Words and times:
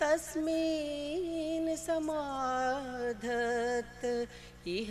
तस्मिन् 0.00 1.70
समाधत् 1.84 3.26
इह 4.76 4.90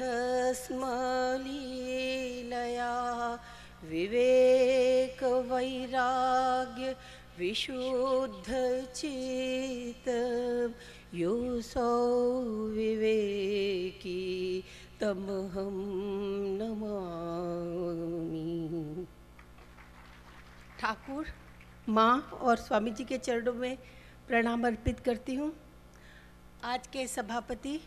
स्म 0.62 0.82
लीलया 1.44 2.94
विवेकवैराग्य 3.90 5.28
विशुद्धचित 7.40 8.48
योऽसौ 11.22 11.92
विवेकी 12.78 14.24
तमहं 15.02 15.76
नमामि। 16.58 18.46
ठाकुर, 20.80 21.26
माँ 21.90 22.20
और 22.42 22.56
स्वामी 22.58 22.92
जी 22.92 23.04
के 23.04 23.18
चरणों 23.18 23.54
में 23.54 23.78
प्रणाम 24.28 24.66
अर्पित 24.68 25.00
करती 25.00 25.36
हूँ। 25.36 25.52
आज 26.64 26.88
के 26.88 27.08
सभापति 27.08 27.80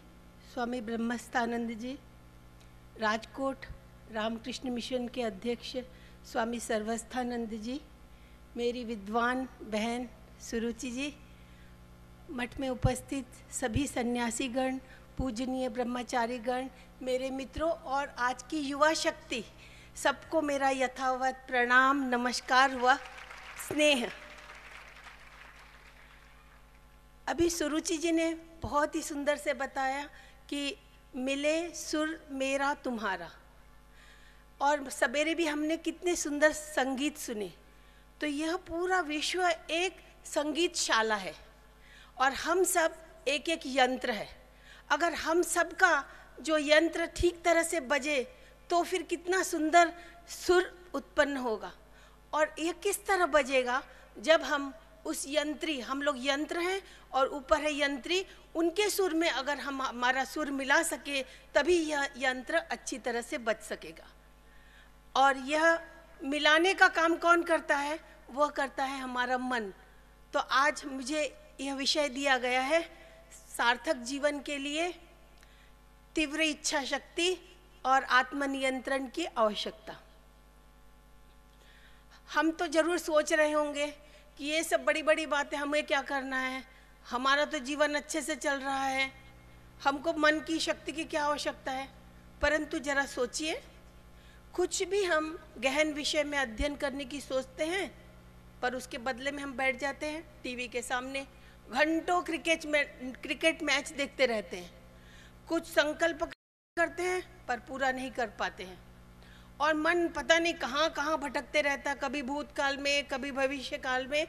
स्वामी 0.54 0.80
ब्रह्मस्थानंद 0.80 1.70
जी, 1.78 1.98
राजकोट 3.00 3.66
रामकृष्ण 4.12 4.70
मिशन 4.70 5.08
के 5.08 5.22
अध्यक्ष 5.22 5.76
स्वामी 6.32 6.60
सर्वस्थानंद 6.60 7.50
जी, 7.62 7.80
मेरी 8.56 8.84
विद्वान 8.84 9.48
बहन 9.62 10.08
सुरुचि 10.40 10.90
जी, 10.90 11.14
मठ 12.30 12.60
में 12.60 12.68
उपस्थित 12.68 13.26
सभी 13.52 13.86
सन्यासीगण 13.86 14.78
पूजनीय 15.18 15.68
ब्रह्मचारी 15.68 16.38
गण 16.38 16.68
मेरे 17.02 17.30
मित्रों 17.30 17.70
और 17.70 18.08
आज 18.08 18.42
की 18.42 18.58
युवा 18.58 18.94
शक्ति, 18.94 19.44
सबको 19.96 20.42
मेरा 20.42 20.70
यथावत 20.70 21.44
प्रणाम, 21.48 22.08
नमस्कार 22.08 22.76
व 22.76 22.94
स्नेह। 23.68 24.12
अभी 27.28 27.50
सुरुचि 27.50 27.96
जी 27.96 28.12
ने 28.12 28.34
बहुत 28.34 28.94
ही 28.94 29.02
सुंदर 29.02 29.36
से 29.36 29.54
बताया 29.54 30.10
कि 30.48 30.76
मिले 31.16 31.74
सुर 31.74 32.28
मेरा 32.30 32.74
तुम्हारा। 32.74 33.30
और 34.60 34.90
सवेरे 34.90 35.34
भी 35.34 35.46
हमने 35.46 35.76
कितने 35.76 36.16
सुंदर 36.16 36.52
संगीत 36.52 37.18
सुने। 37.18 37.52
तो 38.20 38.26
यह 38.26 38.56
पूरा 38.56 39.00
विश्व 39.00 39.48
एक 39.70 39.96
संगीत 40.24 40.76
शाला 40.76 41.14
है। 41.14 41.34
और 42.18 42.32
हम 42.32 42.64
सब 42.64 42.96
एक 43.28 43.48
एक 43.48 43.60
यंत्र 43.66 44.10
है। 44.10 44.39
अगर 44.90 45.14
हम 45.14 45.42
सब 45.42 45.72
का 45.72 46.04
जो 46.40 46.58
यंत्र 46.58 47.06
ठीक 47.06 47.42
तरह 47.44 47.62
से 47.62 47.80
बजे 47.80 48.22
तो 48.70 48.82
फिर 48.82 49.02
कितना 49.02 49.42
सुंदर 49.42 49.92
सुर 50.28 50.90
उत्पन्न 50.94 51.36
होगा। 51.36 51.72
और 52.32 52.54
यह 52.58 52.72
किस 52.72 53.06
तरह 53.06 53.26
बजेगा? 53.26 53.82
जब 54.18 54.42
हम 54.42 54.74
उस 55.06 55.24
यंत्री, 55.28 55.80
हम 55.80 56.02
लोग 56.02 56.16
यंत्र 56.18 56.58
हैं 56.58 56.82
और 57.12 57.28
ऊपर 57.28 57.60
है 57.60 57.80
यंत्री, 57.80 58.26
उनके 58.54 58.90
सुर 58.90 59.14
में 59.14 59.30
अगर 59.30 59.58
हम, 59.58 59.82
हमारा 59.82 60.24
सुर 60.24 60.50
मिला 60.50 60.82
सके, 60.82 61.22
तभी 61.22 61.76
यह 61.76 62.08
यंत्र 62.16 62.56
अच्छी 62.56 62.98
तरह 62.98 63.22
से 63.22 63.38
बच 63.38 63.62
सकेगा। 63.62 64.08
और 65.16 65.36
यह 65.36 65.80
मिलाने 66.24 66.74
का 66.74 66.88
काम 66.88 67.16
कौन 67.16 67.42
करता 67.42 67.76
है? 67.76 67.98
वह 68.30 68.48
करता 68.48 68.84
है 68.84 69.00
हमारा 69.00 69.38
मन। 69.38 69.72
तो 70.32 70.38
आज 70.38 70.84
मुझे 70.84 71.36
यह 71.60 71.74
विषय 71.74 72.08
दिया 72.08 72.38
गया 72.38 72.60
है 72.60 72.99
सार्थक 73.56 73.96
जीवन 73.96 74.40
के 74.40 74.58
लिए 74.58 74.88
तीव्र 76.14 76.40
इच्छा 76.40 76.84
शक्ति 76.84 77.36
और 77.84 78.04
आत्मनियंत्रण 78.04 79.06
की 79.08 79.24
आवश्यकता। 79.24 79.96
हम 82.34 82.50
तो 82.50 82.66
ज़रूर 82.66 82.98
सोच 82.98 83.32
रहे 83.32 83.52
होंगे 83.52 83.86
कि 84.38 84.44
ये 84.44 84.62
सब 84.64 84.84
बड़ी 84.84 85.02
बड़ी 85.02 85.26
बातें, 85.26 85.56
हमें 85.58 85.86
क्या 85.86 86.02
करना 86.02 86.36
है? 86.36 86.62
हमारा 87.10 87.44
तो 87.44 87.58
जीवन 87.58 87.94
अच्छे 87.94 88.22
से 88.22 88.36
चल 88.36 88.60
रहा 88.60 88.84
है। 88.84 89.10
हमको 89.84 90.12
मन 90.12 90.40
की 90.40 90.58
शक्ति 90.58 90.92
की 90.92 91.04
क्या 91.04 91.24
आवश्यकता 91.24 91.72
है? 91.72 91.88
परंतु 92.42 92.78
जरा 92.78 93.04
सोचिए, 93.06 93.62
कुछ 94.54 94.82
भी 94.82 95.02
हम 95.04 95.38
गहन 95.58 95.92
विषय 95.92 96.24
में 96.24 96.38
अध्ययन 96.38 96.76
करने 96.76 97.04
की 97.04 97.20
सोचते 97.20 97.64
हैं, 97.64 97.90
पर 98.62 98.74
उसके 98.74 98.98
बदले 98.98 99.30
में 99.30 99.42
हम 99.42 99.52
बैठ 99.52 99.78
जाते 99.80 100.06
हैं 100.06 100.24
टीवी 100.42 100.68
के 100.68 100.82
सामने 100.82 101.26
घंटों 101.70 102.22
क्रिकेट 102.22 102.66
में, 102.66 103.12
क्रिकेट 103.12 103.62
मैच 103.62 103.88
देखते 103.88 104.26
रहते 104.26 104.56
हैं। 104.56 104.70
कुछ 105.48 105.66
संकल्प 105.66 106.30
करते 106.76 107.02
हैं, 107.02 107.46
पर 107.46 107.58
पूरा 107.58 107.92
नहीं 107.92 108.10
कर 108.10 108.26
पाते 108.26 108.64
हैं। 108.64 108.78
और 109.60 109.74
मन 109.74 110.08
पता 110.08 110.38
नहीं 110.38 110.54
कहाँ 110.54 110.90
कहाँ 110.90 111.18
भटकते 111.18 111.60
रहता 111.60 111.94
कभी 111.94 112.22
भूतकाल 112.22 112.76
में, 112.76 113.04
कभी 113.04 113.30
भविष्य 113.30 113.78
काल 113.78 114.06
में। 114.06 114.26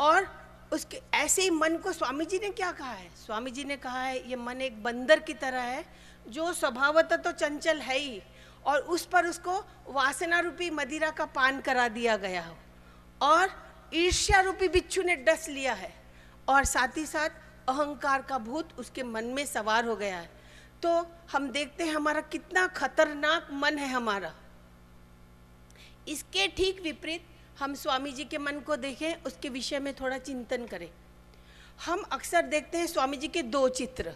और 0.00 0.44
उसके, 0.72 1.00
ऐसे 1.14 1.42
ही 1.42 1.50
मन 1.50 1.76
को 1.76 1.92
स्वामी 1.92 2.24
जी 2.24 2.38
ने 2.38 2.50
क्या 2.50 2.72
कहा 2.72 2.92
है? 2.92 3.10
स्वामी 3.26 3.50
जी 3.50 3.64
ने 3.64 3.76
कहा 3.76 4.02
है, 4.02 4.30
ये 4.30 4.36
मन 4.36 4.60
एक 4.60 4.82
बंदर 4.82 5.20
की 5.20 5.34
तरह 5.34 5.60
है, 5.60 5.84
जो 6.28 6.52
स्वभावतः 6.52 7.16
तो 7.16 7.32
चंचल 7.32 7.78
है 7.78 7.98
ही, 7.98 8.22
और 8.66 8.80
उस 8.80 9.06
पर 9.06 9.26
उसको 9.26 9.64
वासना 9.86 10.40
रूपी 10.40 10.70
मदिरा 10.70 11.10
का 11.10 11.24
पान 11.24 11.60
करा 11.60 11.88
दिया 11.88 12.16
गया 12.16 12.42
हो। 12.42 12.56
और 13.22 13.50
ईर्ष्या 13.94 14.40
रूपी 14.40 14.68
बिच्छू 14.68 15.02
ने 15.02 15.16
डस 15.16 15.48
लिया 15.48 15.72
है। 15.72 16.03
और 16.48 16.64
साथ 16.64 16.96
ही 16.96 17.04
साथ 17.06 17.42
अहंकार 17.68 18.22
का 18.22 18.38
भूत 18.38 18.78
उसके 18.78 19.02
मन 19.02 19.24
में 19.24 19.44
सवार 19.46 19.84
हो 19.84 19.96
गया 19.96 20.18
है। 20.18 20.30
तो 20.82 20.90
हम 21.32 21.48
देखते 21.50 21.84
हैं 21.84 21.94
हमारा 21.94 22.20
कितना 22.20 22.66
खतरनाक 22.66 23.48
मन 23.52 23.78
है 23.78 23.88
हमारा। 23.88 24.32
इसके 26.08 26.46
ठीक 26.48 26.82
विपरीत 26.82 27.26
हम 27.58 27.74
स्वामी 27.74 28.12
जी 28.12 28.24
के 28.24 28.38
मन 28.38 28.60
को 28.60 28.76
देखें, 28.76 29.22
उसके 29.22 29.48
विषय 29.48 29.78
में 29.78 29.92
थोड़ा 29.94 30.18
चिंतन 30.18 30.66
करें। 30.66 30.88
हम 31.86 32.02
अक्सर 32.12 32.42
देखते 32.42 32.78
हैं 32.78 32.86
स्वामी 32.86 33.16
जी 33.16 33.28
के 33.28 33.42
दो 33.42 33.68
चित्र। 33.68 34.12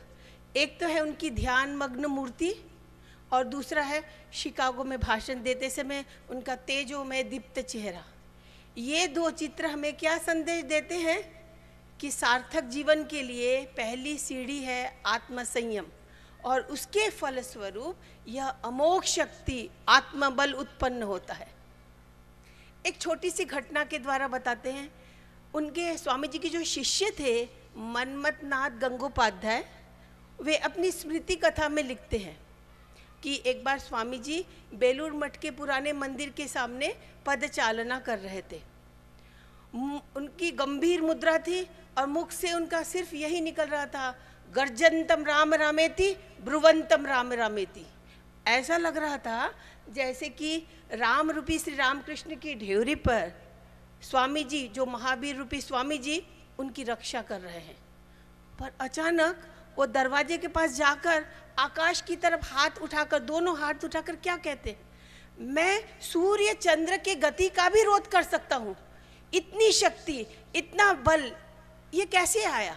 एक 0.56 0.78
तो 0.80 0.86
है 0.86 1.00
उनकी 1.00 1.30
ध्यान 1.30 1.76
मग्न 1.76 2.06
मूर्ति 2.06 2.54
और 3.32 3.44
दूसरा 3.44 3.82
है 3.82 4.02
शिकागो 4.32 4.84
में 4.84 4.98
भाषण 5.00 5.42
देते 5.42 5.70
समय 5.70 6.04
उनका 6.30 6.54
तेजोमय 6.56 7.22
दीप्त 7.22 7.60
चेहरा। 7.60 8.04
ये 8.78 9.06
दो 9.06 9.30
चित्र 9.30 9.66
हमें 9.66 9.96
क्या 9.96 10.16
संदेश 10.18 10.64
देते 10.64 10.94
हैं? 10.94 11.37
कि 12.00 12.10
सार्थक 12.10 12.64
जीवन 12.64 13.04
के 13.04 13.22
लिए 13.22 13.60
पहली 13.76 14.16
सीढ़ी 14.18 14.58
है 14.58 15.02
आत्मसंयम 15.06 15.86
और 16.44 16.60
उसके 16.60 17.08
फलस्वरूप 17.10 17.96
यह 18.28 18.48
अमोघ 18.48 19.02
शक्ति, 19.04 19.68
आत्मबल 19.88 20.52
उत्पन्न 20.52 21.02
होता 21.02 21.34
है। 21.34 21.48
एक 22.86 23.00
छोटी 23.00 23.30
सी 23.30 23.44
घटना 23.44 23.84
के 23.84 23.98
द्वारा 23.98 24.28
बताते 24.28 24.72
हैं। 24.72 24.90
उनके 25.54 25.96
स्वामी 25.96 26.28
जी 26.28 26.38
के 26.38 26.48
जो 26.48 26.64
शिष्य 26.64 27.10
थे 27.18 27.44
मनमतनाथ 27.76 28.70
गंगोपाध्याय, 28.70 29.64
वे 30.40 30.56
अपनी 30.56 30.90
स्मृति 30.90 31.36
कथा 31.36 31.68
में 31.68 31.82
लिखते 31.82 32.18
हैं 32.18 32.38
कि 33.22 33.42
एक 33.46 33.64
बार 33.64 33.78
स्वामी 33.78 34.18
जी 34.18 34.44
बेलूर 34.74 35.12
मठ 35.12 35.36
के 35.36 35.50
पुराने 35.50 35.92
मंदिर 35.92 36.28
के 36.28 36.46
सामने 36.48 36.94
पद 37.26 37.46
चालना 37.46 37.98
कर 37.98 38.18
रहे 38.18 38.42
थे। 38.52 38.60
उनकी 39.74 40.50
गंभीर 40.50 41.02
मुद्रा 41.02 41.36
थी 41.38 41.62
और 41.98 42.06
मुख 42.06 42.30
से 42.32 42.52
उनका 42.52 42.82
सिर्फ़ 42.84 43.14
यही 43.16 43.40
निकल 43.40 43.66
रहा 43.66 43.86
था, 43.86 44.10
गर्जनतम 44.52 45.24
राम 45.24 45.54
रामेति 45.54 46.14
ब्रुवंतम 46.44 47.06
राम 47.06 47.32
रामेति। 47.32 47.86
ऐसा 48.46 48.76
लग 48.76 48.96
रहा 48.96 49.16
था 49.18 49.52
जैसे 49.90 50.28
कि 50.28 50.56
राम 50.92 51.30
रूपी 51.30 51.58
श्री 51.58 51.74
रामकृष्ण 51.74 52.36
की 52.36 52.54
ढेवरी 52.56 52.94
पर 52.94 53.32
स्वामी 54.02 54.44
जी 54.44 54.66
जो 54.68 54.86
महावीर 54.86 55.36
रूपी 55.36 55.60
स्वामी 55.60 55.98
जी 55.98 56.22
उनकी 56.58 56.84
रक्षा 56.84 57.22
कर 57.22 57.40
रहे 57.40 57.58
हैं। 57.58 57.76
पर 58.58 58.72
अचानक 58.80 59.46
वो 59.78 59.86
दरवाजे 59.86 60.38
के 60.38 60.48
पास 60.48 60.76
जाकर 60.76 61.24
आकाश 61.58 62.00
की 62.00 62.16
तरफ़ 62.16 62.44
हाथ 62.46 62.78
उठाकर, 62.82 63.18
दोनों 63.20 63.58
हाथ 63.58 63.84
उठाकर 63.84 64.16
क्या 64.16 64.36
कहते 64.36 64.76
मैं 65.40 66.00
सूर्य 66.02 66.52
चंद्र 66.54 66.96
के 66.96 67.14
गति 67.16 67.48
का 67.48 67.68
भी 67.68 67.82
रोध 67.82 68.06
कर 68.06 68.22
सकता 68.22 68.56
हूँ। 68.56 68.76
इतनी 69.34 69.72
शक्ति, 69.72 70.26
इतना 70.56 70.92
बल, 70.92 71.32
ये 71.94 72.04
कैसे 72.04 72.44
आया? 72.44 72.76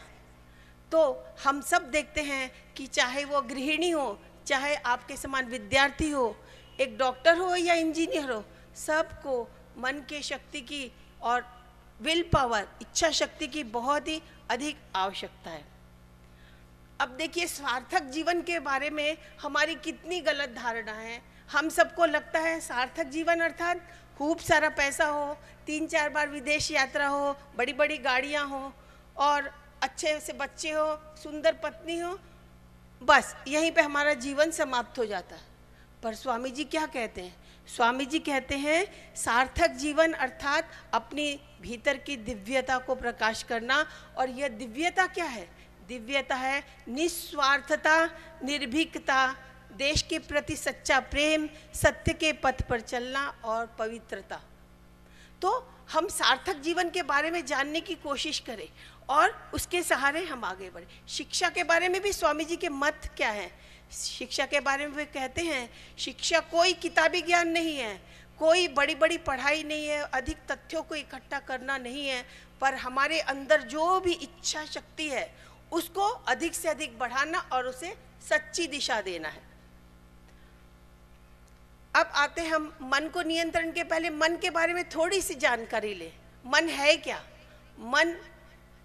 तो 0.92 1.28
हम 1.44 1.62
सब 1.62 1.92
देखते 1.92 2.22
हैं 2.22 2.74
कि 2.74 2.88
चाहे 2.88 3.26
वो 3.26 3.42
गृहिणी 3.42 3.90
हो, 3.90 4.22
चाहे 4.48 4.76
आपके 4.76 5.18
समान 5.18 5.46
विद्यार्थी 5.46 6.10
हो, 6.10 6.38
एक 6.80 6.98
डॉक्टर 6.98 7.38
हो 7.38 7.56
या 7.56 7.74
इंजीनियर 7.74 8.32
हो, 8.32 8.46
सबको 8.76 9.50
मन 9.78 9.92
के 9.92 10.22
शक्ति 10.22 10.62
की 10.62 10.92
और 11.22 11.62
विल 12.02 12.24
पावर, 12.34 12.68
इच्छा 12.82 13.10
शक्ति 13.10 13.48
की 13.48 13.64
बहुत 13.64 14.08
ही 14.08 14.22
अधिक 14.50 14.78
आवश्यकता 14.96 15.50
है। 15.50 15.66
अब 17.00 17.10
देखिए, 17.10 17.48
सार्थक 17.48 18.04
जीवन 18.04 18.42
के 18.42 18.60
बारे 18.60 18.90
में 18.90 19.18
हमारी 19.42 19.76
कितनी 19.76 20.22
गलत 20.22 20.50
धारणा 20.50 20.92
है। 20.92 21.22
हम 21.52 21.70
सबको 21.70 22.06
लगता 22.06 22.40
है 22.40 22.60
सार्थक 22.60 23.04
जीवन 23.04 23.40
अर्थात 23.40 24.01
खूब 24.22 24.40
सारा 24.40 24.70
पैसा 24.70 25.06
हो, 25.06 25.38
तीन 25.66 25.88
चार 25.88 26.10
बार 26.10 26.28
विदेश 26.30 26.70
यात्रा 26.72 27.08
हो 27.08 27.32
बड़ी 27.58 27.74
बड़ी 27.74 27.98
गाड़ियाँ 27.98 28.46
हो, 28.48 28.72
और 29.18 29.50
अच्छे 29.84 30.20
से 30.20 30.34
बच्चे 30.34 30.72
हो, 30.72 31.16
सुंदर 31.18 31.54
पत्नी 31.54 31.98
हो, 32.00 32.20
बस 33.02 33.36
यहीं 33.48 33.72
पे 33.72 33.82
हमारा 33.82 34.14
जीवन 34.14 34.52
समाप्त 34.52 35.00
हो 35.00 35.06
जाता 35.06 35.36
है। 35.36 35.42
पर 36.04 36.14
स्वामी 36.14 36.52
जी 36.52 36.64
क्या 36.64 36.86
कहते 36.86 37.22
हैं? 37.22 37.36
स्वामी 37.68 38.06
जी 38.06 38.20
कहते 38.20 38.58
हैं, 38.58 38.86
सार्थक 39.16 39.72
जीवन 39.72 40.14
अर्थात 40.14 40.70
अपनी 40.94 41.40
भीतर 41.62 41.98
की 41.98 42.18
दिव्यता 42.18 42.78
को 42.78 42.96
प्रकाश 42.96 43.44
करना, 43.44 43.86
और 44.18 44.30
यह 44.30 44.48
दिव्यता 44.48 45.08
क्या 45.08 45.26
है? 45.26 45.48
दिव्यता 45.88 46.36
है 46.36 46.64
निस्वार्थता, 46.88 48.06
निर्भीकता 48.44 49.36
देश 49.78 50.02
के 50.02 50.20
प्रति 50.20 50.56
सच्चा 50.56 51.00
प्रेम, 51.00 51.50
सत्य 51.74 52.14
के 52.14 52.34
पथ 52.34 52.62
पर 52.62 52.82
चलना 52.82 53.28
और 53.44 53.66
पवित्रता। 53.80 54.42
तो 55.42 55.74
हम 55.92 56.08
सार्थक 56.08 56.56
जीवन 56.56 56.90
के 56.90 57.04
बारे 57.04 57.32
में 57.32 57.46
जानने 57.46 57.82
की 57.82 57.96
कोशिश 57.96 58.40
करें 58.40 58.68
और 59.10 59.52
उसके 59.54 59.84
सहारे 59.84 60.24
हम 60.26 60.44
आगे 60.44 60.70
बढ़ें। 60.70 61.08
शिक्षा 61.08 61.50
के 61.50 61.64
बारे 61.64 61.90
में 61.90 62.02
भी 62.02 62.14
स्वामी 62.14 62.46
जी 62.46 62.56
के 62.56 62.70
मत 62.70 63.10
क्या 63.18 63.30
हैं? 63.30 63.52
शिक्षा 63.92 64.46
के 64.46 64.60
बारे 64.60 64.88
में 64.88 64.96
वे 64.96 65.06
कहते 65.06 65.42
हैं, 65.42 65.70
शिक्षा 65.98 66.40
कोई 66.40 66.74
किताबी 66.74 67.22
ज्ञान 67.22 67.48
नहीं 67.48 67.78
है, 67.78 68.02
कोई 68.40 68.68
बड़ी 68.68 68.96
बड़ी 68.96 69.18
पढ़ाई 69.18 69.64
नहीं 69.64 69.88
है, 69.88 70.02
अधिक 70.02 70.38
तथ्यों 70.52 70.84
को 70.84 70.96
इकट्ठा 70.96 71.40
करना 71.40 71.78
नहीं 71.78 72.08
है, 72.08 72.26
पर 72.62 72.74
हमारे 72.74 73.20
अंदर 73.20 73.62
जो 73.62 74.00
भी 74.00 74.14
इच्छा 74.14 74.66
शक्ति 74.66 75.10
है, 75.10 75.36
उसको 75.72 76.02
अधिक 76.02 76.54
से 76.54 76.70
अधिक 76.70 77.00
बढ़ाना 77.00 77.40
और 77.40 77.68
उसे 77.68 77.96
सच्ची 78.30 78.68
दिशा 78.68 79.02
देना 79.02 79.30
है। 79.30 79.51
अब 81.96 82.12
आते 82.16 82.42
हम, 82.42 82.74
मन 82.82 83.08
को 83.08 83.22
नियंत्रण 83.22 83.72
के 83.72 83.84
पहले, 83.84 84.10
मन 84.10 84.36
के 84.38 84.50
बारे 84.50 84.74
में 84.74 84.84
थोड़ी 84.90 85.22
सी 85.22 85.36
जानकारी 85.36 85.94
ले। 85.94 86.12
मन 86.46 86.70
है 86.70 86.96
क्या? 86.98 87.24
मन 87.80 88.16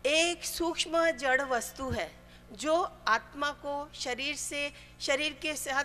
एक 0.07 0.45
सूक्ष्म 0.45 1.11
जड़ 1.11 1.43
वस्तु 1.43 1.89
है, 1.91 2.11
जो 2.53 2.75
आत्मा 3.09 3.51
को 3.51 3.89
शरीर 3.95 4.35
से, 4.37 4.73
शरीर 5.01 5.39
के 5.43 5.55
साथ 5.55 5.85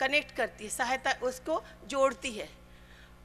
कनेक्ट 0.00 0.34
करती 0.36 0.64
है, 0.64 0.70
सहायता 0.70 1.12
उसको 1.22 1.62
जोड़ती 1.86 2.32
है। 2.32 2.48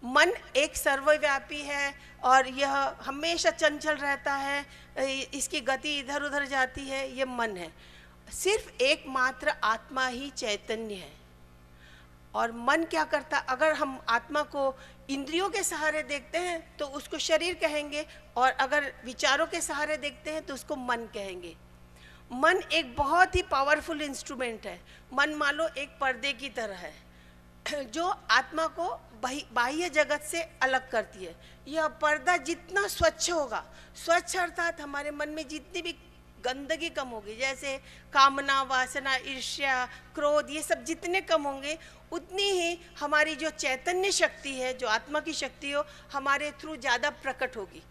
मन 0.03 0.31
एक 0.55 0.75
सर्वव्यापी 0.77 1.61
है 1.61 1.93
और 2.23 2.47
यह 2.49 2.71
हमेशा 3.01 3.49
चंचल 3.51 3.95
रहता 3.95 4.33
है 4.33 4.65
इसकी 5.33 5.61
गति 5.61 5.97
इधर 5.99 6.23
उधर 6.23 6.45
जाती 6.45 6.81
है 6.81 7.09
यह 7.17 7.25
मन 7.25 7.57
है। 7.57 7.71
सिर्फ़ 8.33 8.83
एकमात्र 8.83 9.53
आत्मा 9.63 10.07
ही 10.07 10.29
चैतन्य 10.29 10.93
है। 10.93 11.11
और 12.37 12.51
मन 12.51 12.83
क्या 12.83 13.03
करता? 13.03 13.37
अगर 13.49 13.73
हम 13.73 13.99
आत्मा 14.09 14.41
को 14.45 14.73
इंद्रियों 15.09 15.49
के 15.49 15.63
सहारे 15.63 16.01
देखते 16.03 16.37
हैं 16.37 16.77
तो 16.77 16.85
उसको 16.87 17.17
शरीर 17.19 17.53
कहेंगे, 17.53 18.05
और 18.37 18.51
अगर 18.51 18.93
विचारों 19.05 19.47
के 19.47 19.61
सहारे 19.61 19.97
देखते 19.97 20.31
हैं 20.31 20.45
तो 20.45 20.53
उसको 20.53 20.75
मन 20.75 21.07
कहेंगे। 21.13 21.55
मन 22.31 22.61
एक 22.73 22.95
बहुत 22.95 23.35
ही 23.35 23.41
पावरफुल 23.41 24.01
इंस्ट्रूमेंट 24.01 24.65
है। 24.65 24.79
मन 25.13 25.33
मान 25.33 25.55
लो 25.55 25.67
एक 25.77 25.97
पर्दे 25.99 26.33
की 26.33 26.49
तरह 26.49 26.75
है। 26.77 26.93
जो 27.85 28.07
आत्मा 28.31 28.67
को 28.69 28.89
बाह्य 29.53 29.89
जगत 29.89 30.21
से 30.21 30.41
अलग 30.61 30.89
करती 30.91 31.25
है। 31.25 31.35
यह 31.67 31.87
पर्दा 32.01 32.35
जितना 32.39 32.87
स्वच्छ 32.87 33.31
होगा, 33.31 33.63
स्वच्छ 33.95 34.35
अर्थात 34.37 34.81
हमारे 34.81 35.11
मन 35.11 35.29
में 35.29 35.47
जितनी 35.47 35.81
भी 35.81 35.91
गंदगी 36.47 36.89
कम 36.89 37.07
होगी, 37.07 37.35
जैसे 37.35 37.77
कामना 38.13 38.61
वासना, 38.61 39.15
ईर्ष्या, 39.15 39.85
क्रोध, 40.15 40.49
ये 40.49 40.61
सब 40.61 40.83
जितने 40.83 41.21
कम 41.21 41.43
होंगे, 41.43 41.77
उतनी 42.11 42.49
ही 42.51 42.79
हमारी 42.99 43.35
जो 43.35 43.49
चैतन्य 43.49 44.11
शक्ति 44.11 44.53
है, 44.53 44.73
जो 44.77 44.87
आत्मा 44.87 45.19
की 45.19 45.33
शक्ति 45.33 45.71
हो, 45.71 45.85
हमारे 46.13 46.51
थ्रू 46.51 46.75
ज़्यादा 46.75 47.09
प्रकट 47.09 47.57
होगी। 47.57 47.83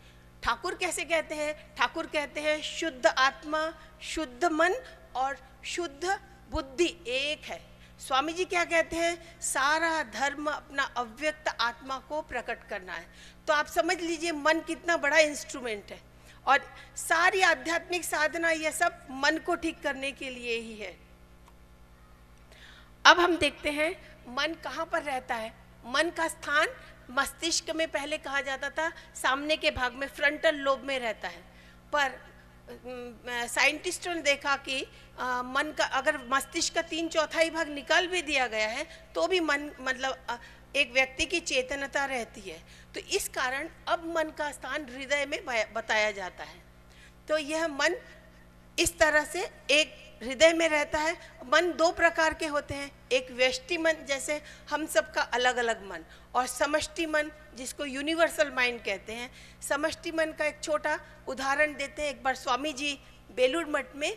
ठाकुर 0.42 0.74
कैसे 0.74 1.04
कहते 1.04 1.34
हैं? 1.34 1.74
ठाकुर 1.76 2.06
कहते 2.06 2.40
हैं, 2.40 2.60
शुद्ध 2.62 3.06
आत्मा, 3.06 3.72
शुद्ध 4.02 4.44
मन 4.44 4.74
और 5.16 5.36
शुद्ध 5.64 6.18
बुद्धि 6.50 6.96
एक 7.06 7.44
है। 7.44 7.60
स्वामी 7.98 8.32
जी 8.32 8.44
क्या 8.44 8.64
कहते 8.64 8.96
हैं? 8.96 9.40
सारा 9.40 10.02
धर्म 10.02 10.46
अपना 10.46 10.82
अव्यक्त 10.96 11.48
आत्मा 11.60 11.98
को 11.98 12.20
प्रकट 12.22 12.68
करना 12.68 12.92
है। 12.92 13.06
तो 13.48 13.52
आप 13.52 13.66
समझ 13.66 14.00
लीजिए, 14.00 14.32
मन 14.32 14.60
कितना 14.60 14.96
बड़ा 14.96 15.18
इंस्ट्रूमेंट 15.18 15.90
है। 15.90 16.00
और 16.46 16.60
सारी 16.96 17.40
आध्यात्मिक 17.40 18.04
साधना 18.04 18.50
यह 18.50 18.70
सब 18.70 19.06
मन 19.10 19.38
को 19.38 19.54
ठीक 19.54 19.82
करने 19.82 20.12
के 20.12 20.30
लिए 20.30 20.58
ही 20.58 20.74
है। 20.74 20.96
अब 23.04 23.20
हम 23.20 23.36
देखते 23.36 23.70
हैं, 23.70 23.90
मन 24.28 24.54
कहाँ 24.64 24.86
पर 24.86 25.02
रहता 25.02 25.34
है? 25.34 25.52
मन 25.86 26.10
का 26.10 26.28
स्थान 26.28 26.68
मस्तिष्क 27.10 27.70
में 27.70 27.86
पहले 27.88 28.18
कहा 28.18 28.40
जाता 28.40 28.70
था, 28.70 28.88
सामने 29.14 29.56
के 29.56 29.70
भाग 29.70 29.92
में 29.92 30.06
फ्रंटल 30.08 30.54
लोब 30.54 30.84
में 30.84 30.98
रहता 30.98 31.28
है। 31.28 31.42
पर 31.92 32.18
साइंटिस्टों 33.48 34.14
ने 34.14 34.22
देखा 34.22 34.56
कि 34.56 34.86
आ, 35.18 35.42
मन 35.42 35.72
का 35.78 35.84
अगर 35.98 36.18
मस्तिष्क 36.28 36.74
का 36.74 36.82
तीन 36.84 37.08
चौथाई 37.08 37.50
भाग 37.50 37.68
निकाल 37.68 38.06
भी 38.06 38.22
दिया 38.22 38.46
गया 38.46 38.68
है 38.68 38.86
तो 39.14 39.26
भी 39.26 39.40
मन 39.40 39.70
मतलब 39.80 40.38
एक 40.76 40.92
व्यक्ति 40.92 41.26
की 41.26 41.40
चेतनता 41.42 42.04
रहती 42.04 42.40
है। 42.40 42.58
तो 42.94 43.00
इस 43.10 43.28
कारण 43.28 43.68
अब 43.88 44.04
मन 44.16 44.32
का 44.38 44.50
स्थान 44.52 44.86
हृदय 44.86 45.24
में 45.26 45.40
बताया 45.74 46.10
जाता 46.12 46.44
है। 46.44 46.60
तो 47.28 47.38
यह 47.38 47.66
मन 47.68 47.96
इस 48.78 48.98
तरह 48.98 49.24
से 49.24 49.48
एक 49.70 49.94
हृदय 50.22 50.52
में 50.52 50.68
रहता 50.68 50.98
है। 50.98 51.14
मन 51.46 51.72
दो 51.72 51.90
प्रकार 51.92 52.34
के 52.34 52.46
होते 52.46 52.74
हैं। 52.74 52.90
एक 53.12 53.30
व्यष्टि 53.30 53.78
मन 53.78 54.04
जैसे 54.08 54.40
हम 54.70 54.86
सबका 54.86 55.22
अलग 55.34 55.56
अलग 55.56 55.84
मन 55.88 56.04
और 56.34 56.46
समष्टि 56.46 57.06
मन 57.06 57.30
जिसको 57.56 57.84
यूनिवर्सल 57.84 58.50
माइंड 58.50 58.80
कहते 58.80 59.12
हैं। 59.12 59.30
समष्टि 59.62 60.10
मन 60.12 60.32
का 60.38 60.44
एक 60.44 60.60
छोटा 60.62 60.98
उदाहरण 61.28 61.74
देते 61.74 62.02
हैं। 62.02 62.10
एक 62.10 62.22
बार 62.22 62.34
स्वामी 62.34 62.72
जी 62.72 62.98
बेलूर 63.36 63.66
मठ 63.68 63.96
में 63.96 64.16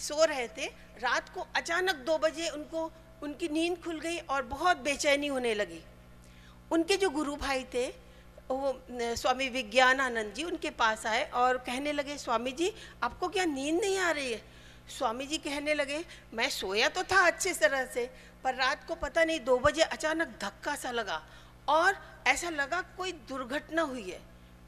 सो 0.00 0.24
रहे 0.24 0.48
थे। 0.48 0.66
रात 0.98 1.28
को 1.28 1.46
अचानक 1.56 1.96
दो 2.06 2.18
बजे 2.18 2.48
उनको, 2.48 2.90
उनकी 3.22 3.48
नींद 3.48 3.76
खुल 3.84 4.00
गई 4.00 4.18
और 4.18 4.42
बहुत 4.42 4.76
बेचैनी 4.76 5.26
होने 5.26 5.54
लगी। 5.54 5.82
उनके 6.72 6.96
जो 6.96 7.10
गुरु 7.10 7.36
भाई 7.36 7.64
थे, 7.74 7.86
वो 8.50 8.80
स्वामी 8.90 9.48
विज्ञानानंद 9.48 10.32
जी 10.34 10.44
उनके 10.44 10.70
पास 10.70 11.06
आए 11.06 11.22
और 11.24 11.58
कहने 11.58 11.92
लगे, 11.92 12.16
स्वामी 12.18 12.52
जी, 12.52 12.72
आपको 13.02 13.28
क्या 13.28 13.44
नींद 13.44 13.80
नहीं 13.80 13.98
आ 13.98 14.10
रही 14.10 14.32
है? 14.32 14.42
स्वामी 14.88 15.26
जी 15.26 15.38
कहने 15.38 15.74
लगे, 15.74 16.04
मैं 16.34 16.48
सोया 16.50 16.88
तो 16.88 17.02
था 17.02 17.26
अच्छे 17.26 17.52
तरह 17.52 17.84
से, 17.84 18.10
पर 18.44 18.54
रात 18.54 18.86
को 18.88 18.94
पता 18.94 19.24
नहीं 19.24 19.40
दो 19.40 19.58
बजे 19.58 19.82
अचानक 19.82 20.28
धक्का 20.40 20.74
सा 20.76 20.90
लगा 20.90 21.22
और 21.68 21.96
ऐसा 22.26 22.50
लगा 22.50 22.80
कोई 22.96 23.12
दुर्घटना 23.28 23.82
हुई 23.82 24.10
है। 24.10 24.20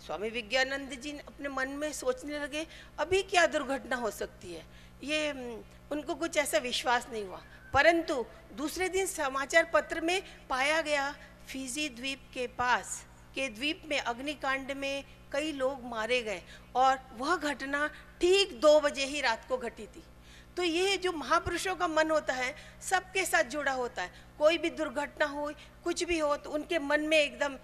स्वामी 0.03 0.29
विज्ञानंद 0.31 0.91
जी 1.01 1.11
अपने 1.19 1.49
मन 1.49 1.69
में 1.71 1.93
सोचने 1.93 2.39
लगे, 2.39 2.67
अभी 2.99 3.23
क्या 3.23 3.47
दुर्घटना 3.47 3.97
हो 3.97 4.11
सकती 4.11 4.53
है? 4.53 4.65
ये 5.05 5.33
उनको 5.93 6.15
कुछ 6.15 6.37
ऐसा 6.37 6.59
विश्वास 6.59 7.07
नहीं 7.13 7.25
हुआ। 7.25 7.41
परंतु 7.75 8.25
दूसरे 8.57 8.89
दिन 8.89 9.07
समाचार 9.07 9.71
पत्र 9.75 10.01
में 10.01 10.23
पाया 10.51 10.81
गया, 10.81 11.15
फिजी 11.49 11.89
द्वीप 11.89 12.21
के 12.35 12.47
पास, 12.59 13.05
के 13.35 13.49
द्वीप 13.49 13.83
में 13.87 13.99
अग्निकांड 13.99 14.73
में 14.73 15.05
कई 15.33 15.53
लोग 15.53 15.85
मारे 15.85 16.21
गए 16.23 16.43
और 16.77 16.99
वह 17.19 17.37
घटना 17.37 17.87
ठीक 18.21 18.61
दो 18.61 18.81
बजे 18.81 19.05
ही 19.05 19.21
रात 19.21 19.47
को 19.49 19.57
घटी 19.59 19.87
थी। 19.87 20.03
तो 20.57 20.63
ये 20.63 20.97
जो 20.97 21.13
महापुरुषों 21.13 21.75
का 21.77 21.89
मन 21.89 22.11
होता 22.11 22.35
है, 22.35 22.55
सबके 22.83 23.25
साथ 23.25 23.45
जुड़ा 23.45 23.73
होता 23.73 24.03
है। 24.03 24.11
कोई 24.39 24.59
भी 24.59 24.71
दुर्घटना 24.73 25.27
हो 25.27 25.51
कुछ 25.85 26.05
भी 26.05 26.19
हो 26.19 26.37
तो 26.37 26.51
उनके 26.51 26.79
मन 26.81 27.01
में 27.01 27.19
एकदम 27.19 27.57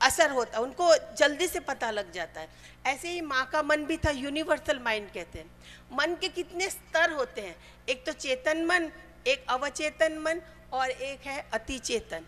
असर 0.00 0.30
होता 0.30 0.58
उनको 0.60 0.94
जल्दी 1.18 1.46
से 1.48 1.60
पता 1.60 1.90
लग 1.90 2.12
जाता 2.12 2.40
है। 2.40 2.48
ऐसे 2.86 3.10
ही 3.10 3.20
माँ 3.20 3.44
का 3.46 3.62
मन 3.62 3.84
भी 3.84 3.96
था 3.96 4.10
यूनिवर्सल 4.10 4.78
माइंड 4.78 5.10
कहते 5.12 5.38
हैं। 5.38 5.50
मन 5.92 6.14
के 6.20 6.28
कितने 6.28 6.68
स्तर 6.70 7.12
होते 7.12 7.40
हैं, 7.40 7.56
एक 7.88 8.04
तो 8.06 8.12
चेतन 8.14 8.64
मन, 8.66 8.90
एक 9.26 9.44
अवचेतन 9.48 10.18
मन 10.18 10.40
और 10.72 10.90
एक 10.90 11.26
है 11.26 11.44
अति 11.52 11.78
चेतन 11.80 12.26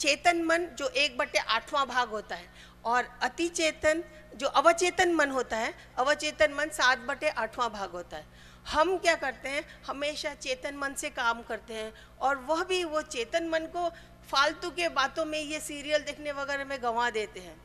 चेतन 0.00 0.42
मन 0.42 0.66
जो 0.78 0.88
एक 0.88 1.16
बटे 1.18 1.38
आठवां 1.38 1.86
भाग 1.86 2.08
होता 2.08 2.36
है 2.36 2.48
और 2.84 3.08
अति 3.22 3.48
चेतन 3.48 4.02
जो 4.36 4.46
अवचेतन 4.48 5.12
मन 5.14 5.30
होता 5.30 5.56
है, 5.56 5.74
अवचेतन 5.98 6.52
मन 6.52 6.68
सात 6.72 6.98
बटे 6.98 7.28
आठवां 7.28 7.68
भाग 7.68 7.90
होता 7.90 8.16
है। 8.16 8.24
हम 8.66 8.96
क्या 8.98 9.14
करते 9.16 9.48
हैं, 9.48 9.64
हमेशा 9.86 10.34
चेतन 10.34 10.76
मन 10.76 10.94
से 10.94 11.10
काम 11.10 11.42
करते 11.42 11.74
हैं 11.74 11.92
और 12.20 12.36
वह 12.38 12.62
भी 12.64 12.82
वो 12.84 13.02
चेतन 13.02 13.48
मन 13.48 13.66
को 13.66 13.88
फालतू 14.30 14.70
के 14.70 14.88
बातों 14.88 15.24
में 15.24 15.40
ये 15.40 15.60
सीरियल 15.60 16.02
देखने 16.02 16.32
वगैरह 16.32 16.64
में 16.64 16.82
गंवा 16.82 17.10
देते 17.10 17.40
हैं। 17.40 17.56